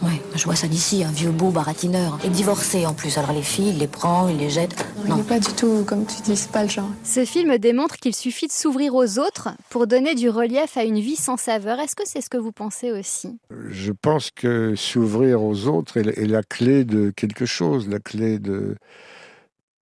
[0.04, 2.20] Ouais, je vois ça d'ici, un vieux beau baratineur.
[2.26, 4.76] Et divorcé en plus, alors les filles, il les prend, il les jette.
[5.08, 6.90] Non, n'est pas du tout, comme tu dis, c'est pas le genre.
[7.04, 11.00] Ce film démontre qu'il suffit de s'ouvrir aux autres pour donner du relief à une
[11.00, 11.80] vie sans saveur.
[11.80, 13.38] Est-ce que c'est ce que vous pensez aussi?
[13.70, 18.00] Je pense que s'ouvrir aux autres est, la- est la clé de quelque chose, la
[18.00, 18.76] clé de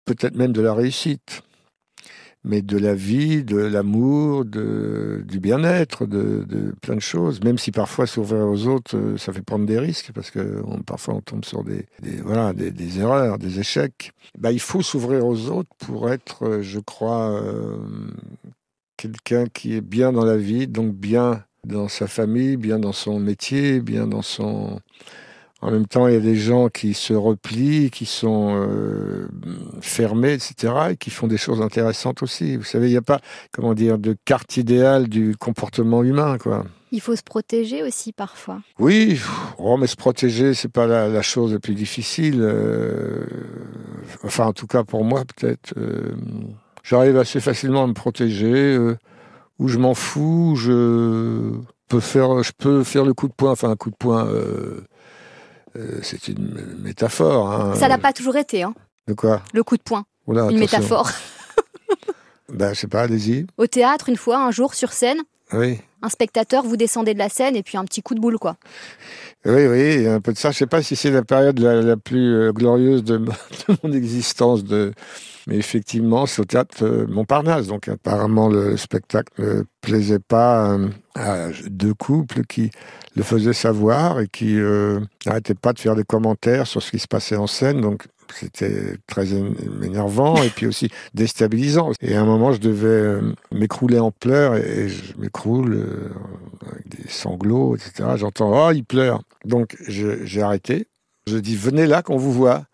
[0.05, 1.43] peut-être même de la réussite,
[2.49, 7.43] mais de la vie, de l'amour, du bien-être, de, plein de choses.
[7.45, 11.15] Même si parfois s'ouvrir aux autres, euh, ça fait prendre des risques parce que parfois
[11.15, 11.87] on tombe sur des,
[12.25, 14.13] voilà des erreurs, des échecs.
[14.39, 17.77] Bah, il faut s'ouvrir aux autres pour être, euh, je crois, euh,
[18.97, 23.21] quelqu'un qui est bien dans la vie, donc bien dans sa famille, bien dans son
[23.21, 24.81] métier, bien dans son...
[25.61, 29.27] En même temps, il y a des gens qui se replient, qui sont euh,
[29.81, 32.57] fermés, etc., et qui font des choses intéressantes aussi.
[32.57, 33.21] Vous savez, il n'y a pas,
[33.53, 36.65] comment dire, de carte idéale du comportement humain, quoi.
[36.93, 38.61] Il faut se protéger aussi parfois.
[38.79, 39.21] Oui,
[39.59, 42.39] oh, mais se protéger, c'est pas la, la chose la plus difficile.
[42.41, 43.27] euh,
[44.25, 45.75] enfin, en tout cas pour moi, peut-être.
[45.77, 46.13] euh,
[46.85, 48.79] J'arrive assez facilement à me protéger.
[49.59, 51.51] où je m'en fous, je
[51.89, 54.27] peux faire, je peux faire le coup de poing, enfin un coup de poing.
[55.77, 57.51] Euh, c'est une métaphore.
[57.53, 57.75] Hein.
[57.77, 58.75] Ça n'a pas toujours été, hein,
[59.07, 59.43] De quoi?
[59.53, 60.79] Le coup de poing, Oula, une attention.
[60.79, 61.11] métaphore.
[62.51, 63.47] Ben, je sais pas, allez-y.
[63.59, 65.19] Au théâtre, une fois, un jour, sur scène,
[65.53, 65.81] Oui.
[66.01, 68.57] un spectateur, vous descendez de la scène et puis un petit coup de boule, quoi.
[69.45, 70.51] Oui, oui, un peu de ça.
[70.51, 73.19] Je sais pas si c'est la période la, plus euh, glorieuse de,
[73.83, 74.65] mon existence,
[75.49, 77.69] mais effectivement, c'est au théâtre euh, Montparnasse.
[77.69, 82.71] Donc apparemment, le spectacle ne plaisait pas euh, à deux couples qui
[83.17, 86.99] le faisaient savoir et qui euh, n'arrêtaient pas de faire des commentaires sur ce qui
[86.99, 87.81] se passait en scène.
[87.81, 89.29] Donc c'était très
[89.83, 91.93] énervant et puis aussi déstabilisant.
[92.01, 96.11] Et à un moment, je devais euh, m'écrouler en pleurs et, je m'écroule euh,
[96.71, 98.11] avec des sanglots, etc.
[98.17, 99.23] J'entends, oh, il pleure.
[99.45, 100.87] Donc j'ai arrêté.
[101.27, 102.65] Je dis, venez là qu'on vous voit.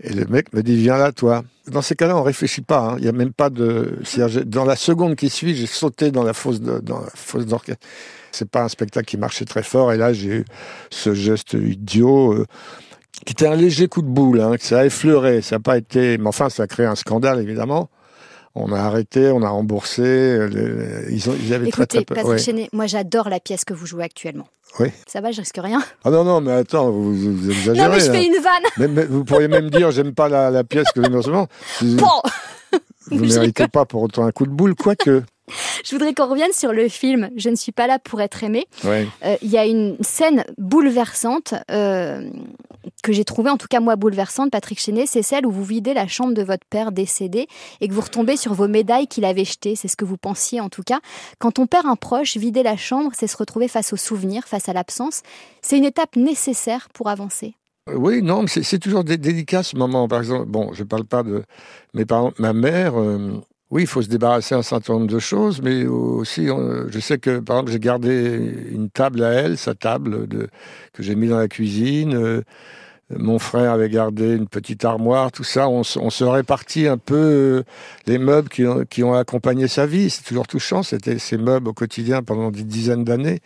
[0.00, 1.42] Et le mec me dit, viens là, toi.
[1.66, 2.92] Dans ces cas-là, on réfléchit pas.
[2.92, 2.96] hein.
[3.00, 3.98] Il a même pas de.
[4.46, 7.84] Dans la seconde qui suit, j'ai sauté dans la fosse de, dans la fosse d'orchestre.
[8.30, 9.92] C'est pas un spectacle qui marchait très fort.
[9.92, 10.44] Et là, j'ai eu
[10.90, 12.34] ce geste idiot.
[12.34, 12.46] euh,
[13.26, 15.76] qui était un léger coup de boule, hein, que ça a effleuré, ça n'a pas
[15.78, 17.88] été, mais enfin ça a créé un scandale évidemment.
[18.54, 22.04] On a arrêté, on a remboursé, euh, les- ils, ont, ils avaient très Écoutez, très
[22.04, 22.16] peur.
[22.16, 22.38] Patrick ouais.
[22.38, 24.48] Chenet, moi j'adore la pièce que vous jouez actuellement.
[24.80, 24.88] Oui.
[25.06, 25.82] Ça va, je risque rien.
[26.04, 27.78] Ah non non mais attends, vous, vous exagérez.
[27.88, 28.12] non, mais je là.
[28.12, 28.62] fais une vanne.
[28.78, 31.20] Mais- mais vous pourriez même dire j'aime pas la, la pièce que vous me
[31.96, 32.06] Bon
[33.10, 35.22] vous je méritez pas pour autant un coup de boule, quoique.
[35.84, 38.66] Je voudrais qu'on revienne sur le film Je ne suis pas là pour être aimé.
[38.84, 39.06] Ouais.
[39.24, 42.28] Euh, Il y a une scène bouleversante euh,
[43.02, 45.94] que j'ai trouvée, en tout cas moi bouleversante, Patrick Chenet, c'est celle où vous videz
[45.94, 47.46] la chambre de votre père décédé
[47.80, 49.76] et que vous retombez sur vos médailles qu'il avait jetées.
[49.76, 51.00] C'est ce que vous pensiez en tout cas.
[51.38, 54.68] Quand on perd un proche, vider la chambre, c'est se retrouver face aux souvenirs, face
[54.68, 55.22] à l'absence.
[55.62, 57.54] C'est une étape nécessaire pour avancer.
[57.94, 60.08] Oui, non, mais c'est toujours dé- délicat ce moment.
[60.08, 61.42] Par exemple, bon, je parle pas de
[61.94, 63.00] mes parents, ma mère.
[63.00, 67.18] euh, oui, il faut se débarrasser un certain nombre de choses, mais aussi, je sais
[67.18, 70.26] que, par exemple, j'ai gardé une table à elle, sa table
[70.94, 72.14] que j'ai mis dans la cuisine.
[72.14, 72.42] euh,
[73.16, 75.68] mon frère avait gardé une petite armoire, tout ça.
[75.68, 77.62] On, se- répartit un peu euh,
[78.06, 80.10] les meubles qui ont, accompagné sa vie.
[80.10, 83.40] C'est toujours touchant, c'était ces meubles au quotidien pendant des dizaines d'années.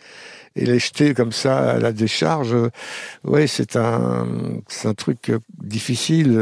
[0.55, 2.69] Et les jeter comme ça à la décharge, euh,
[3.23, 4.27] oui, c'est un,
[4.97, 5.31] truc
[5.63, 6.37] difficile,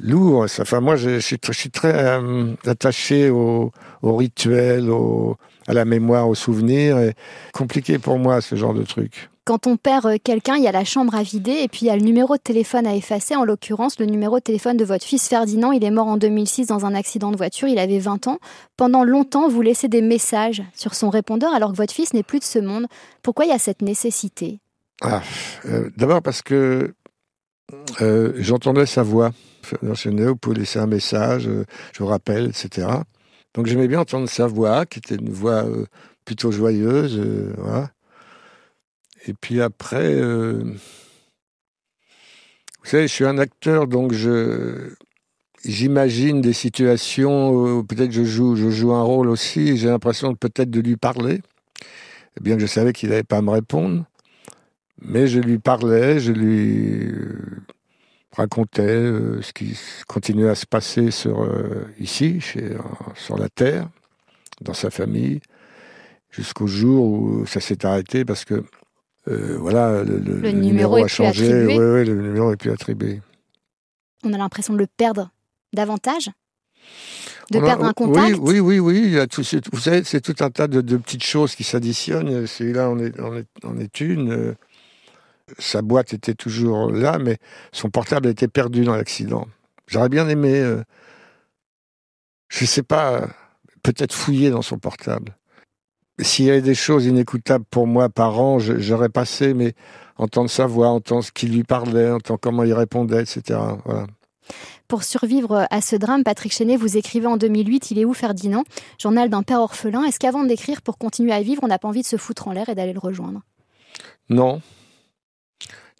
[0.00, 0.46] lourd.
[0.60, 5.36] Enfin, moi, je, je suis, tr- je suis très euh, attaché au, au rituel, au,
[5.66, 6.98] à la mémoire, aux souvenirs.
[6.98, 7.14] Et
[7.52, 9.30] compliqué pour moi, ce genre de truc.
[9.44, 11.86] Quand on perd euh, quelqu'un, il y a la chambre à vider et puis il
[11.86, 13.36] y a le numéro de téléphone à effacer.
[13.36, 15.70] En l'occurrence, le numéro de téléphone de votre fils Ferdinand.
[15.70, 17.68] Il est mort en 2006 dans un accident de voiture.
[17.68, 18.38] Il avait 20 ans.
[18.76, 22.40] Pendant longtemps, vous laissez des messages sur son répondeur alors que votre fils n'est plus
[22.40, 22.86] de ce monde.
[23.22, 24.58] Pourquoi il y a cette nécessité?
[25.00, 25.22] Ah,
[25.66, 26.94] euh, D'abord parce que
[28.00, 29.30] euh, j'entendais sa voix.
[29.66, 32.88] Ferdinand vous pouvez laisser un message, euh, je vous rappelle, etc.
[33.54, 35.86] Donc j'aimais bien entendre sa voix, qui était une voix euh,
[36.24, 37.18] plutôt joyeuse.
[37.18, 37.86] euh.
[39.26, 40.76] Et puis après, vous
[42.84, 44.94] savez, je suis un acteur, donc je
[45.64, 49.76] j'imagine des situations où peut-être je joue, je joue un rôle aussi.
[49.76, 51.40] J'ai l'impression peut-être de lui parler,
[52.40, 54.04] bien que je savais qu'il n'allait pas me répondre.
[55.02, 57.12] Mais je lui parlais, je lui
[58.36, 62.76] racontais euh, ce qui continuait à se passer sur, euh, ici, chez,
[63.14, 63.88] sur la Terre,
[64.60, 65.40] dans sa famille,
[66.30, 68.62] jusqu'au jour où ça s'est arrêté parce que
[69.28, 71.66] euh, voilà, le, le- le numéro est a changé.
[71.66, 73.20] Oui, oui, le numéro est plus attribué.
[74.22, 75.30] On a l'impression de le perdre
[75.72, 76.30] davantage?
[77.50, 78.36] De On a- perdre un contact?
[78.40, 79.02] Oui, oui, oui, oui.
[79.06, 81.54] il y a tout- c'est- vous savez, c'est tout un tas de, de petites choses
[81.54, 82.46] qui s'additionnent.
[82.46, 84.54] Celui-là, on est, on est, on est une.
[85.58, 87.38] Sa boîte était toujours là, mais
[87.72, 89.46] son portable a été perdu dans l'accident.
[89.86, 90.82] J'aurais bien aimé, euh,
[92.48, 93.28] je sais pas,
[93.82, 95.36] peut-être fouiller dans son portable.
[96.20, 99.74] S'il y avait des choses inécoutables pour moi par an, j'aurais passé, mais
[100.16, 103.60] entendre sa voix, entendre ce qu'il lui parlait, entendre comment il répondait, etc.
[103.84, 104.06] Voilà.
[104.88, 108.64] Pour survivre à ce drame, Patrick Chenet, vous écrivez en 2008 Il est où Ferdinand?
[109.00, 110.04] Journal d'un père orphelin.
[110.04, 112.52] Est-ce qu'avant d'écrire pour continuer à vivre, on n'a pas envie de se foutre en
[112.52, 113.42] l'air et d'aller le rejoindre?
[114.28, 114.62] Non.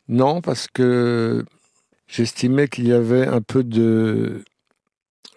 [0.08, 1.44] Non, parce que
[2.06, 4.44] j'estimais qu'il y avait un peu de,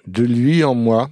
[0.07, 1.09] de lui en moi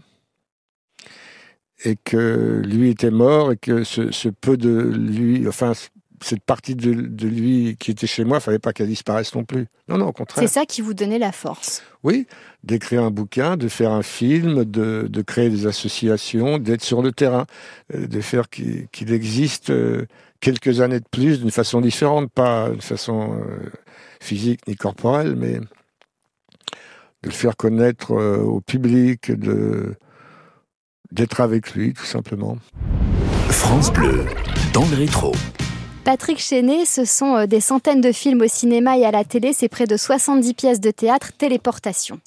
[1.84, 5.74] et que lui était mort et que ce, ce peu de lui, enfin,
[6.22, 9.68] cette partie de, de lui qui était chez moi, fallait pas qu'elle disparaisse non plus.
[9.88, 10.48] Non, non, au contraire.
[10.48, 11.84] C'est ça qui vous donnait la force.
[12.04, 12.26] Oui,
[12.64, 17.12] d'écrire un bouquin, de faire un film, de, de créer des associations, d'être sur le
[17.12, 17.46] terrain,
[17.94, 20.06] euh, de faire qu'il qu'il existe euh,
[20.40, 23.72] quelques années de plus d'une façon différente, pas de façon euh,
[24.22, 25.60] physique ni corporelle, mais
[27.24, 29.96] de le faire connaître euh, au public, de,
[31.12, 32.58] d'être avec lui, tout simplement.
[33.50, 34.26] France Bleu,
[34.74, 35.34] dans le rétro.
[36.04, 39.52] Patrick Chenet, ce sont euh, des centaines de films au cinéma et à la télé,
[39.54, 42.20] c'est près de 70 pièces de théâtre, téléportation.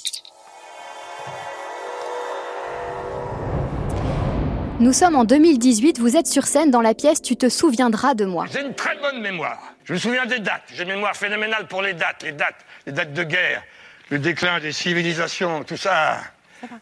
[4.80, 8.24] Nous sommes en 2018, vous êtes sur scène dans la pièce Tu te souviendras de
[8.24, 8.46] moi.
[8.50, 9.60] J'ai une très bonne mémoire.
[9.84, 10.62] Je me souviens des dates.
[10.72, 13.62] J'ai une mémoire phénoménale pour les dates, les dates, les dates de guerre,
[14.08, 16.16] le déclin des civilisations, tout ça.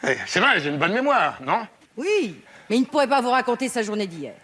[0.06, 1.66] Eh, C'est vrai, j'ai une bonne mémoire, non?
[1.96, 2.37] Oui,
[2.70, 4.34] mais il ne pourrait pas vous raconter sa journée d'hier.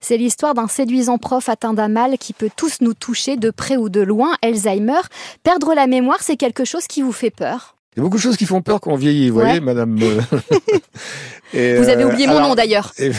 [0.00, 3.76] C'est l'histoire d'un séduisant prof atteint d'un mal qui peut tous nous toucher de près
[3.76, 5.00] ou de loin, Alzheimer.
[5.42, 7.74] Perdre la mémoire, c'est quelque chose qui vous fait peur.
[7.92, 9.44] Il y a beaucoup de choses qui font peur quand on vieillit, vous Ouais.
[9.46, 9.98] voyez, madame.
[10.00, 10.20] euh,
[11.54, 12.92] et, Vous avez euh, oublié mon alors, nom d'ailleurs.
[12.98, 13.10] et-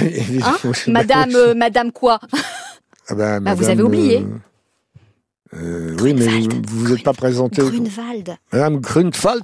[0.43, 0.57] Hein
[0.87, 1.35] Madame, oui.
[1.35, 2.19] euh, Madame quoi
[3.09, 4.25] Ah bah, Ah, vous madame, avez oublié.
[5.55, 7.61] euh, oui, mais vous vous vous êtes pas présenté.
[7.61, 8.37] Grunewald.
[8.53, 9.43] Madame Grunfalt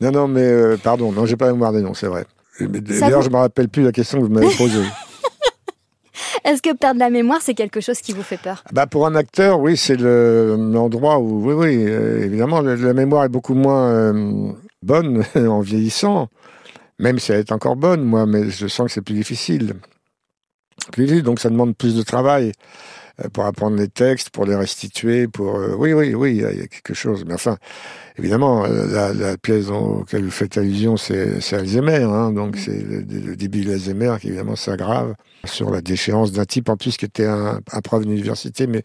[0.00, 2.26] Non, non, mais pardon, non, j'ai pas la mémoire des noms, c'est vrai.
[2.60, 4.82] D'ailleurs, vous- je me rappelle plus la question que vous m'avez posée.
[6.44, 8.62] Est-ce que perdre la mémoire, c'est quelque chose qui vous fait peur?
[8.72, 12.92] Bah pour un acteur, oui, c'est le- l'endroit où, oui, oui, euh, évidemment, la, la
[12.92, 14.52] mémoire est beaucoup moins euh,
[14.82, 16.28] bonne en vieillissant,
[16.98, 19.74] même si elle est encore bonne, moi, mais je sens que c'est plus difficile.
[20.92, 22.52] Plus difficile, donc ça demande plus de travail
[23.24, 26.44] euh, pour apprendre les textes, pour les restituer, pour, euh, oui, oui, oui, il y,
[26.44, 27.24] a- quelque chose.
[27.26, 27.56] Mais enfin,
[28.18, 33.34] évidemment, la, la pièce auquel vous faites allusion, c'est Alzheimer, hein, donc c'est le, le
[33.34, 35.14] début de l'Alzheimer qui évidemment s'aggrave
[35.46, 38.82] sur la déchéance d'un type en plus qui était un, un prof d'université, mais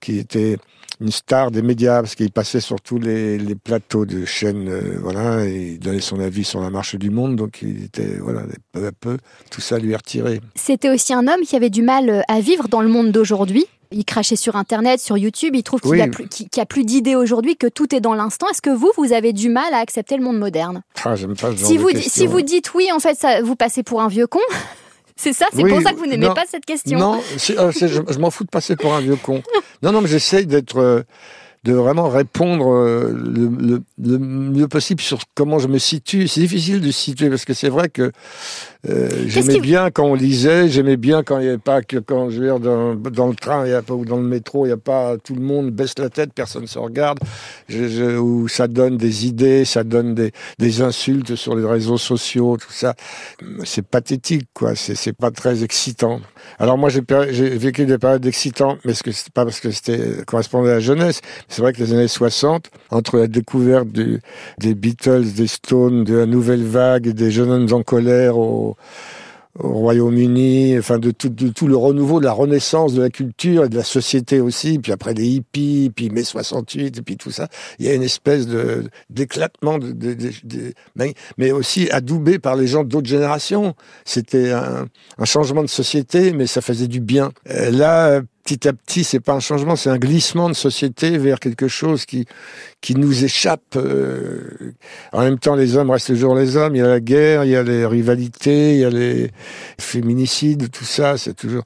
[0.00, 0.56] qui était
[1.00, 4.98] une star des médias parce qu'il passait sur tous les, les plateaux de chaînes, euh,
[5.00, 8.42] voilà, et il donnait son avis sur la marche du monde, donc il était, voilà,
[8.72, 9.18] peu à peu,
[9.50, 10.40] tout ça lui est retiré.
[10.54, 13.66] C'était aussi un homme qui avait du mal euh, à vivre dans le monde d'aujourd'hui.
[13.92, 16.00] Il crachait sur Internet, sur YouTube, il trouve qu'il Oui.
[16.00, 18.48] a plus, a d'idées aujourd'hui, que tout est dans l'instant.
[18.50, 20.82] Est-ce que vous, vous avez du mal à accepter le monde moderne?
[20.96, 23.54] Ah, pas ce genre si de vous, si vous dites oui, en fait, ça, vous
[23.54, 24.40] passez pour un vieux con.
[25.16, 26.98] C'est ça, c'est Oui, pour ça que vous n'aimez pas cette question.
[26.98, 29.42] Non, euh, je m'en fous de passer pour un vieux con.
[29.82, 31.02] Non, non, mais j'essaye d'être, euh,
[31.66, 36.28] de vraiment répondre euh, le, le- le mieux possible sur comment je me situe.
[36.28, 38.12] C'est difficile de se situer parce que c'est vrai que
[38.88, 42.30] euh, j'aimais bien quand on lisait, j'aimais bien quand il n'y avait pas que quand
[42.30, 44.64] je veux dire dans, dans le train, il y a pas ou dans le métro,
[44.64, 47.18] il n'y a pas tout le monde baisse la tête, personne se regarde,
[47.68, 51.98] je, je- où ça donne des idées, ça donne des, des insultes sur les réseaux
[51.98, 52.94] sociaux, tout ça.
[53.64, 54.76] C'est pathétique, quoi.
[54.76, 56.20] C'est c'est pas très excitant.
[56.58, 57.02] Alors moi j'ai
[57.56, 60.80] vécu des périodes excitantes, mais ce que c'est pas parce que c'était correspondait à la
[60.80, 61.20] jeunesse.
[61.48, 64.20] C'est vrai que les années 60, entre la découverte du,
[64.58, 68.76] des Beatles, des Stones, de la nouvelle vague, des jeunes hommes en colère au,
[69.58, 73.64] au Royaume-Uni, enfin de tout, de tout le renouveau, de la renaissance de la culture
[73.64, 77.30] et de la société aussi, puis après les hippies, puis mai 68, et puis tout
[77.30, 80.72] ça, il y a une espèce de d'éclatement, de, de-
[81.38, 83.74] mais, aussi adoubé par les gens d'autres générations.
[84.04, 84.86] C'était un,
[85.18, 87.32] un changement de société, mais ça faisait du bien.
[87.46, 91.66] Là, petit à petit, c'est pas un changement, c'est un glissement de société vers quelque
[91.68, 92.24] chose qui
[92.80, 93.74] qui nous échappe.
[93.76, 94.72] euh.
[95.12, 96.76] En même temps, les hommes restent toujours les hommes.
[96.76, 99.30] Il y a la guerre, il y a les rivalités, il y a les
[99.80, 101.18] féminicides, tout ça.
[101.18, 101.64] C'est toujours,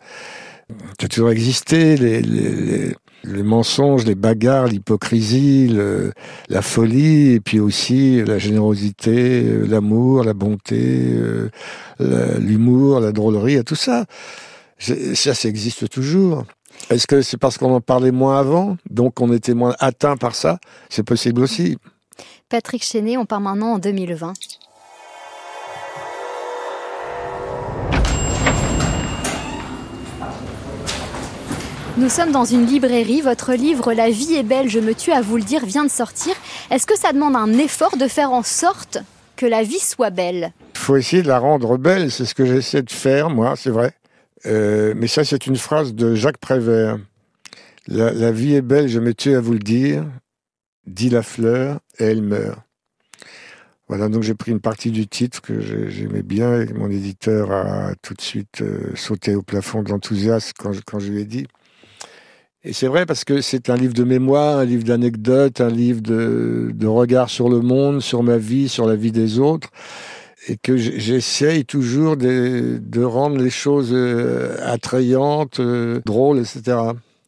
[0.99, 1.97] ça a toujours existé.
[1.99, 6.13] Les, les, les, mensonges, les bagarres, l'hypocrisie, le-
[6.49, 11.51] la folie, et puis aussi la générosité, euh, l'amour, la bonté, euh,
[11.99, 14.07] la- l'humour, la drôlerie, tout ça.
[14.79, 16.47] Ça, ça existe toujours.
[16.89, 20.35] Est-ce que c'est parce qu'on en parlait moins avant, donc on était moins atteint par
[20.35, 20.59] ça?
[20.89, 21.77] C'est possible aussi.
[22.49, 24.33] Patrick Chenet, on part maintenant en 2020.
[32.01, 33.21] Nous sommes dans une librairie.
[33.21, 35.91] Votre livre La vie est belle, je me tue à vous le dire vient de
[35.91, 36.35] sortir.
[36.71, 38.99] Est-ce que ça demande un effort de faire en sorte
[39.37, 40.53] que la vie soit belle?
[40.75, 43.71] Il faut essayer de la rendre belle, c'est ce que j'essaie de faire, moi, c'est
[43.71, 43.93] vrai.
[44.47, 46.99] Euh, mais ça, c'est une phrase de Jacques Prévert.
[47.87, 50.05] La, vie est belle, je me à vous le dire,
[50.87, 52.61] dit la fleur, et elle meurt.
[53.89, 57.51] Voilà, donc j'ai pris une partie du titre que j'ai- j'aimais bien, et mon éditeur
[57.51, 61.21] a tout de suite euh, sauté au plafond de l'enthousiasme quand, je- quand je lui
[61.23, 61.49] ai dit.
[62.63, 66.03] Et c'est vrai parce que c'est un livre de mémoire, un livre d'anecdotes, un livre
[66.03, 69.71] de, de regard sur le monde, sur ma vie, sur la vie des autres
[70.49, 76.79] et que j'essaye toujours de, de rendre les choses euh, attrayantes, euh, drôles, etc.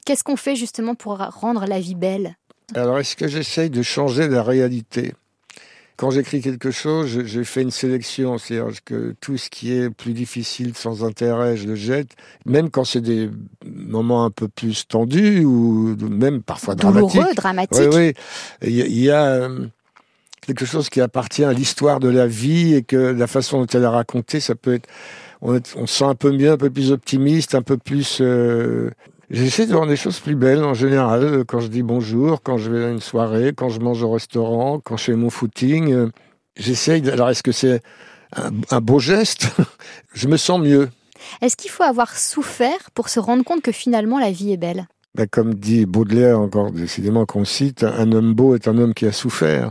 [0.05, 2.37] Qu'est-ce qu'on fait justement pour rendre la vie belle?
[2.75, 5.13] Alors, est-ce que j'essaye de changer la réalité?
[5.97, 10.15] Quand j'écris quelque chose, je fais une sélection, c'est-à-dire que tout ce qui est plus
[10.15, 13.31] difficile, sans intérêt, je le jette, même quand c'est des
[13.65, 17.13] moments un peu plus tendus ou même parfois dramatiques.
[17.13, 17.89] Douloureux, dramatique.
[17.93, 18.15] Oui,
[18.63, 18.69] oui.
[18.69, 19.67] Il y a, il y a, euh,
[20.47, 23.85] quelque chose qui appartient à l'histoire de la vie et que la façon dont elle
[23.85, 24.89] a raconté, ça peut être,
[25.41, 28.19] on, est- on se sent un peu mieux, un peu plus optimiste, un peu plus.
[28.21, 28.91] euh,
[29.31, 32.59] J'essaie de voir des choses plus belles en général euh, quand je dis bonjour, quand
[32.59, 35.93] je vais à une soirée, quand je mange au restaurant, quand je fais mon footing.
[35.93, 36.09] euh,
[36.57, 37.09] J'essaye.
[37.09, 37.81] Alors est-ce que c'est
[38.37, 39.47] un, un beau geste?
[40.15, 40.91] Je me sens mieux.
[41.41, 44.87] Est-ce qu'il faut avoir souffert pour se rendre compte que finalement la vie est belle?
[45.15, 49.07] Ben, comme dit Baudelaire, encore décidément qu'on cite, un homme beau est un homme qui
[49.07, 49.71] a souffert.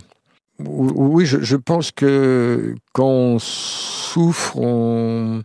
[0.68, 5.44] Ou- Oui, je, je pense que quand on souffre, on,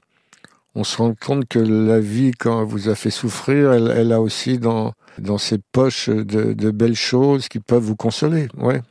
[0.77, 4.20] on se rend compte que la vie, quand elle vous a fait souffrir, elle, a
[4.20, 4.93] aussi dans,
[5.39, 8.49] ses poches de, de belles choses qui peuvent vous consoler.
[8.59, 8.83] Ouais.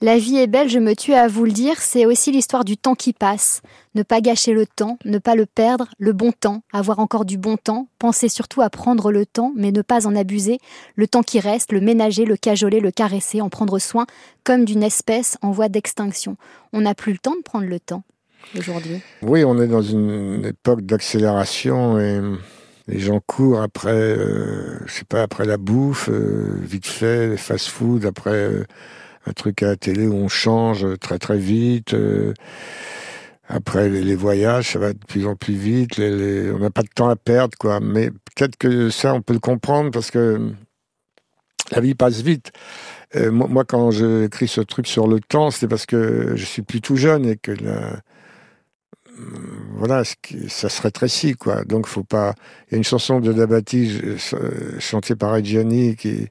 [0.00, 2.78] La vie est belle, je me tue à vous le dire, c'est aussi l'histoire du
[2.78, 3.60] temps qui passe.
[3.94, 7.36] Ne pas gâcher le temps, ne pas le perdre, le bon temps, avoir encore du
[7.36, 10.58] bon temps, penser surtout à prendre le temps, mais ne pas en abuser,
[10.94, 14.06] le temps qui reste, le ménager, le cajoler, le caresser, en prendre soin,
[14.42, 16.38] comme d'une espèce en voie d'extinction.
[16.72, 18.04] On n'a plus le temps de prendre le temps
[18.58, 19.00] aujourd'hui.
[19.22, 22.20] Oui, on est dans une époque d'accélération et
[22.88, 27.36] les gens courent après, euh, je sais pas, après la bouffe, euh, vite fait, les
[27.36, 28.64] fast-food, après euh,
[29.26, 31.94] un truc à la télé où on change très très vite.
[31.94, 32.32] euh,
[33.48, 36.00] après les, voyages, ça va de plus en plus vite.
[36.00, 37.78] on n'a pas de temps à perdre, quoi.
[37.78, 40.50] Mais peut-être que ça, on peut le comprendre parce que
[41.70, 42.50] la vie passe vite.
[43.14, 46.80] Moi, quand j'ai écrit ce truc sur le temps, c'était parce que je suis plus
[46.80, 48.00] tout jeune et que la,
[49.78, 51.64] voilà, ce qui- ça se rétrécit, quoi.
[51.64, 52.34] Donc, faut pas.
[52.68, 56.28] Il y a une chanson de Dabati je- euh, chantée par Adjani qui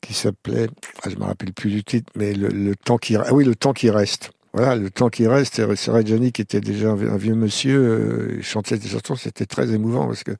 [0.00, 0.68] qui s'appelait,
[1.02, 3.72] ah, je me rappelle plus du titre, mais le, temps qui, ah oui, le temps
[3.72, 4.30] qui reste.
[4.54, 5.60] Voilà, le temps qui reste.
[5.76, 7.78] C'est Reggiani qui était déjà un, vieux- monsieur.
[7.80, 10.30] euh, il chantait des chansons, c'était très émouvant parce que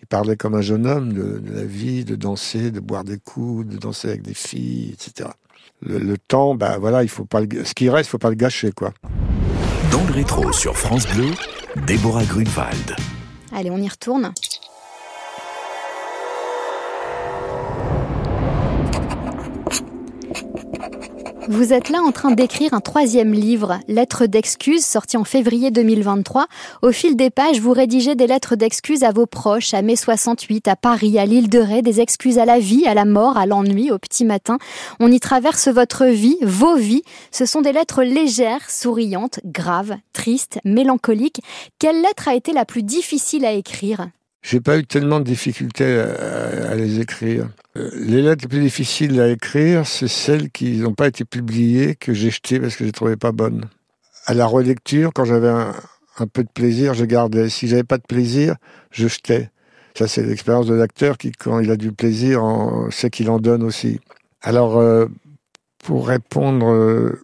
[0.00, 3.18] il parlait comme un jeune homme de, de la vie, de danser, de boire des
[3.18, 5.30] coups, de danser avec des filles, etc.
[5.82, 8.36] Le, le temps, bah voilà, il faut pas le, ce qui reste, faut pas le
[8.36, 8.92] gâcher, quoi.
[9.92, 11.30] Dans le rétro sur France Bleu,
[11.86, 12.96] Déborah Grunewald.
[13.54, 14.32] Allez, on y retourne.
[21.50, 26.46] Vous êtes là en train d'écrire un troisième livre, Lettres d'excuses, sorti en février 2023.
[26.82, 30.68] Au fil des pages, vous rédigez des lettres d'excuses à vos proches, à mai 68,
[30.68, 33.46] à Paris, à l'île de Ré, des excuses à la vie, à la mort, à
[33.46, 34.58] l'ennui, au petit matin.
[35.00, 37.02] On y traverse votre vie, vos vies.
[37.30, 41.40] Ce sont des lettres légères, souriantes, graves, tristes, mélancoliques.
[41.78, 44.08] Quelle lettre a été la plus difficile à écrire?
[44.42, 47.48] J'ai pas eu tellement de difficultés à, les écrire.
[47.76, 51.96] Euh, Les lettres les plus difficiles à écrire, c'est celles qui n'ont pas été publiées,
[51.96, 53.66] que j'ai jetées parce que je les trouvais pas bonnes.
[54.26, 55.74] À la relecture, quand j'avais un,
[56.32, 57.48] peu de plaisir, je gardais.
[57.48, 58.56] Si j'avais pas de plaisir,
[58.90, 59.50] je jetais.
[59.96, 63.38] Ça, c'est l'expérience de l'acteur qui, quand il a du plaisir, en, sait qu'il en
[63.38, 64.00] donne aussi.
[64.42, 65.06] Alors, euh,
[65.78, 67.20] pour répondre, euh,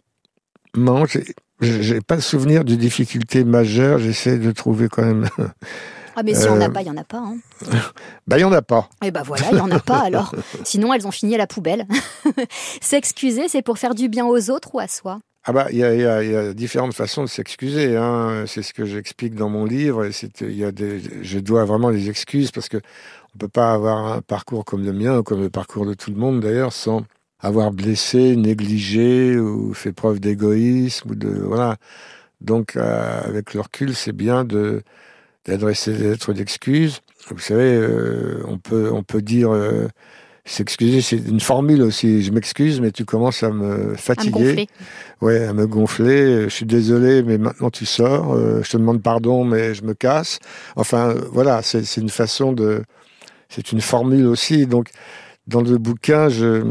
[0.76, 1.04] non,
[1.60, 3.98] j'ai pas le souvenir de difficultés majeures.
[3.98, 5.28] J'essaie de trouver quand même.
[6.16, 7.18] Ah mais si on n'a Euh, pas, il y en a pas.
[7.18, 7.36] Hein.
[8.26, 8.88] ben, il y en a pas.
[9.04, 10.34] Et ben voilà, il y en a pas alors.
[10.64, 11.86] Sinon, elles ont fini à la poubelle.
[12.80, 15.84] S'excuser, c'est pour faire du bien aux autres ou à soi Ah bah, il y
[15.84, 17.96] a, y y différentes façons de s'excuser.
[17.96, 18.44] Hein.
[18.46, 20.04] C'est ce que j'explique dans mon livre.
[20.04, 22.78] Et c'est- il y a des, je dois vraiment des excuses parce que
[23.34, 26.10] on peut pas avoir un parcours comme le mien ou comme le parcours de tout
[26.10, 27.02] le monde d'ailleurs sans
[27.40, 31.76] avoir blessé, négligé ou fait preuve d'égoïsme ou de voilà.
[32.40, 34.82] Donc euh, avec le recul, c'est bien de
[35.46, 37.00] d'adresser des lettres d'excuses.
[37.30, 39.88] Vous savez, euh, on peut on peut dire euh,
[40.44, 42.22] s'excuser, c'est une formule aussi.
[42.22, 44.30] Je m'excuse, mais tu commences à me À me fatiguer.
[44.30, 44.68] gonfler.
[45.22, 46.44] Ouais, à me gonfler.
[46.44, 48.34] Je suis désolé, mais maintenant tu sors.
[48.34, 50.38] euh, je te demande pardon, mais je me casse.
[50.76, 52.82] Enfin, voilà, c'est c'est une façon de.
[53.48, 54.66] C'est une formule aussi.
[54.66, 54.90] Donc,
[55.46, 56.62] dans le bouquin, je.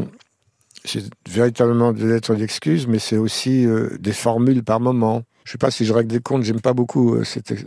[0.86, 5.24] C'est véritablement des lettres d'excuses, mais c'est aussi euh, des formules par moment.
[5.46, 6.44] Je sais pas si je règle des comptes.
[6.44, 7.24] J'aime pas beaucoup euh,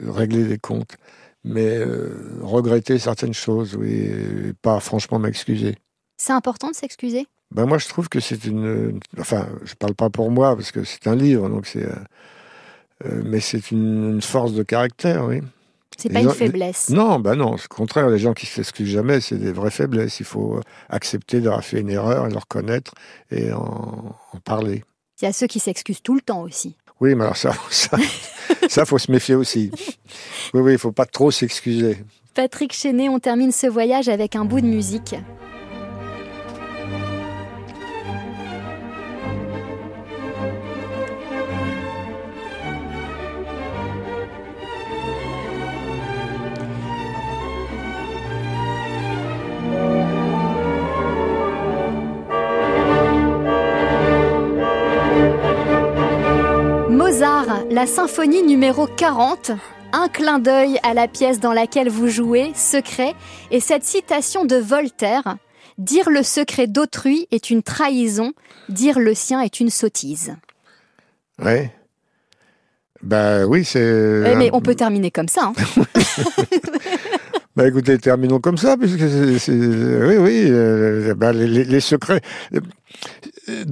[0.09, 0.97] régler des comptes,
[1.45, 5.77] mais euh, regretter certaines choses, oui, et pas franchement m'excuser.
[6.17, 7.27] C'est important de s'excuser?
[7.55, 9.01] Ben moi, je trouve que c'est une.
[9.19, 11.85] Enfin, je parle pas pour moi parce que c'est un livre, donc c'est.
[11.85, 11.95] euh,
[13.05, 15.43] euh, mais c'est une, une force de caractère, oui.
[15.99, 16.91] C'est pas une faiblesse?
[16.91, 17.55] Non, ben non.
[17.55, 20.21] Au contraire, les gens qui s'excusent jamais, c'est des vraies faiblesses.
[20.21, 20.61] Il faut
[20.91, 22.93] accepter d'avoir fait une erreur et le reconnaître
[23.31, 24.85] et en, en parler.
[25.23, 26.77] Il y a ceux qui s'excusent tout le temps aussi.
[27.01, 27.37] Oui, mais alors
[27.71, 27.99] ça,
[28.69, 29.71] ça, faut se méfier aussi.
[30.55, 31.99] Oui, oui, il faut pas trop s'excuser.
[32.35, 35.15] Patrick Chenet, on termine ce voyage avec un bout de musique.
[57.77, 59.51] La symphonie numéro 40
[59.93, 63.13] un clin d'œil à la pièce dans laquelle vous jouez, Secret,
[63.51, 65.37] et cette citation de Voltaire
[65.77, 68.33] Dire le secret d'autrui est une trahison,
[68.71, 70.35] dire le sien est une sottise.
[71.39, 71.71] Ouais.
[73.03, 74.23] Bah oui, c'est.
[74.27, 75.53] Eh, mais on peut terminer comme ça.
[75.55, 75.83] Hein.
[77.57, 79.07] bah écoutez, terminons comme ça, puisque
[79.39, 79.53] c'est.
[79.53, 82.23] Oui, oui, euh, bah, les, les, secrets.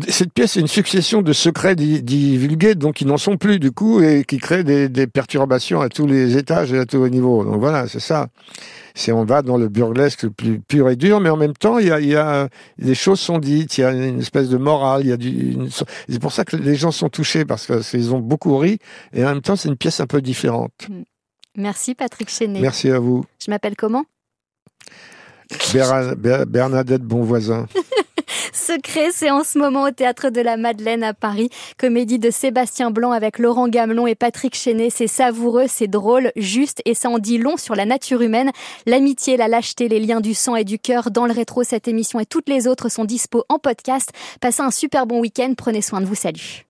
[0.09, 4.01] Cette pièce est une succession de secrets divulgués, donc qui n'en sont plus du coup,
[4.01, 7.45] et qui créent des, des perturbations à tous les étages et à tous les niveaux.
[7.45, 8.29] Donc voilà, c'est ça
[8.95, 11.79] c'est on va dans le burlesque le plus pur et dur, mais en même temps,
[11.79, 12.49] il y a, y a
[12.79, 15.57] des choses sont dites, il y a une espèce de morale, il y a du.
[16.09, 18.79] C'est pour ça que les gens sont touchés parce qu'ils ont beaucoup ri,
[19.13, 20.73] et en même temps, c'est une pièce un peu différente.
[20.89, 21.03] Mm.
[21.57, 22.61] Merci Patrick Chenet.
[22.61, 23.25] Merci à vous.
[23.45, 24.05] Je m'appelle comment?
[26.47, 27.67] Bernadette Bonvoisin.
[28.65, 31.51] Secret, c'est en ce moment au Théâtre de la Madeleine à Paris.
[31.77, 34.89] Comédie de Sébastien Blanc avec Laurent Gamelon et Patrick Chenet.
[34.89, 38.53] C'est savoureux, c'est drôle, juste et ça en dit long sur la nature humaine.
[38.87, 41.11] L'amitié, la lâcheté, les liens du sang et du cœur.
[41.11, 44.09] Dans le rétro, cette émission et toutes les autres sont dispo en podcast.
[44.41, 45.53] Passez un super bon week-end.
[45.55, 46.15] Prenez soin de vous.
[46.15, 46.63] Salut.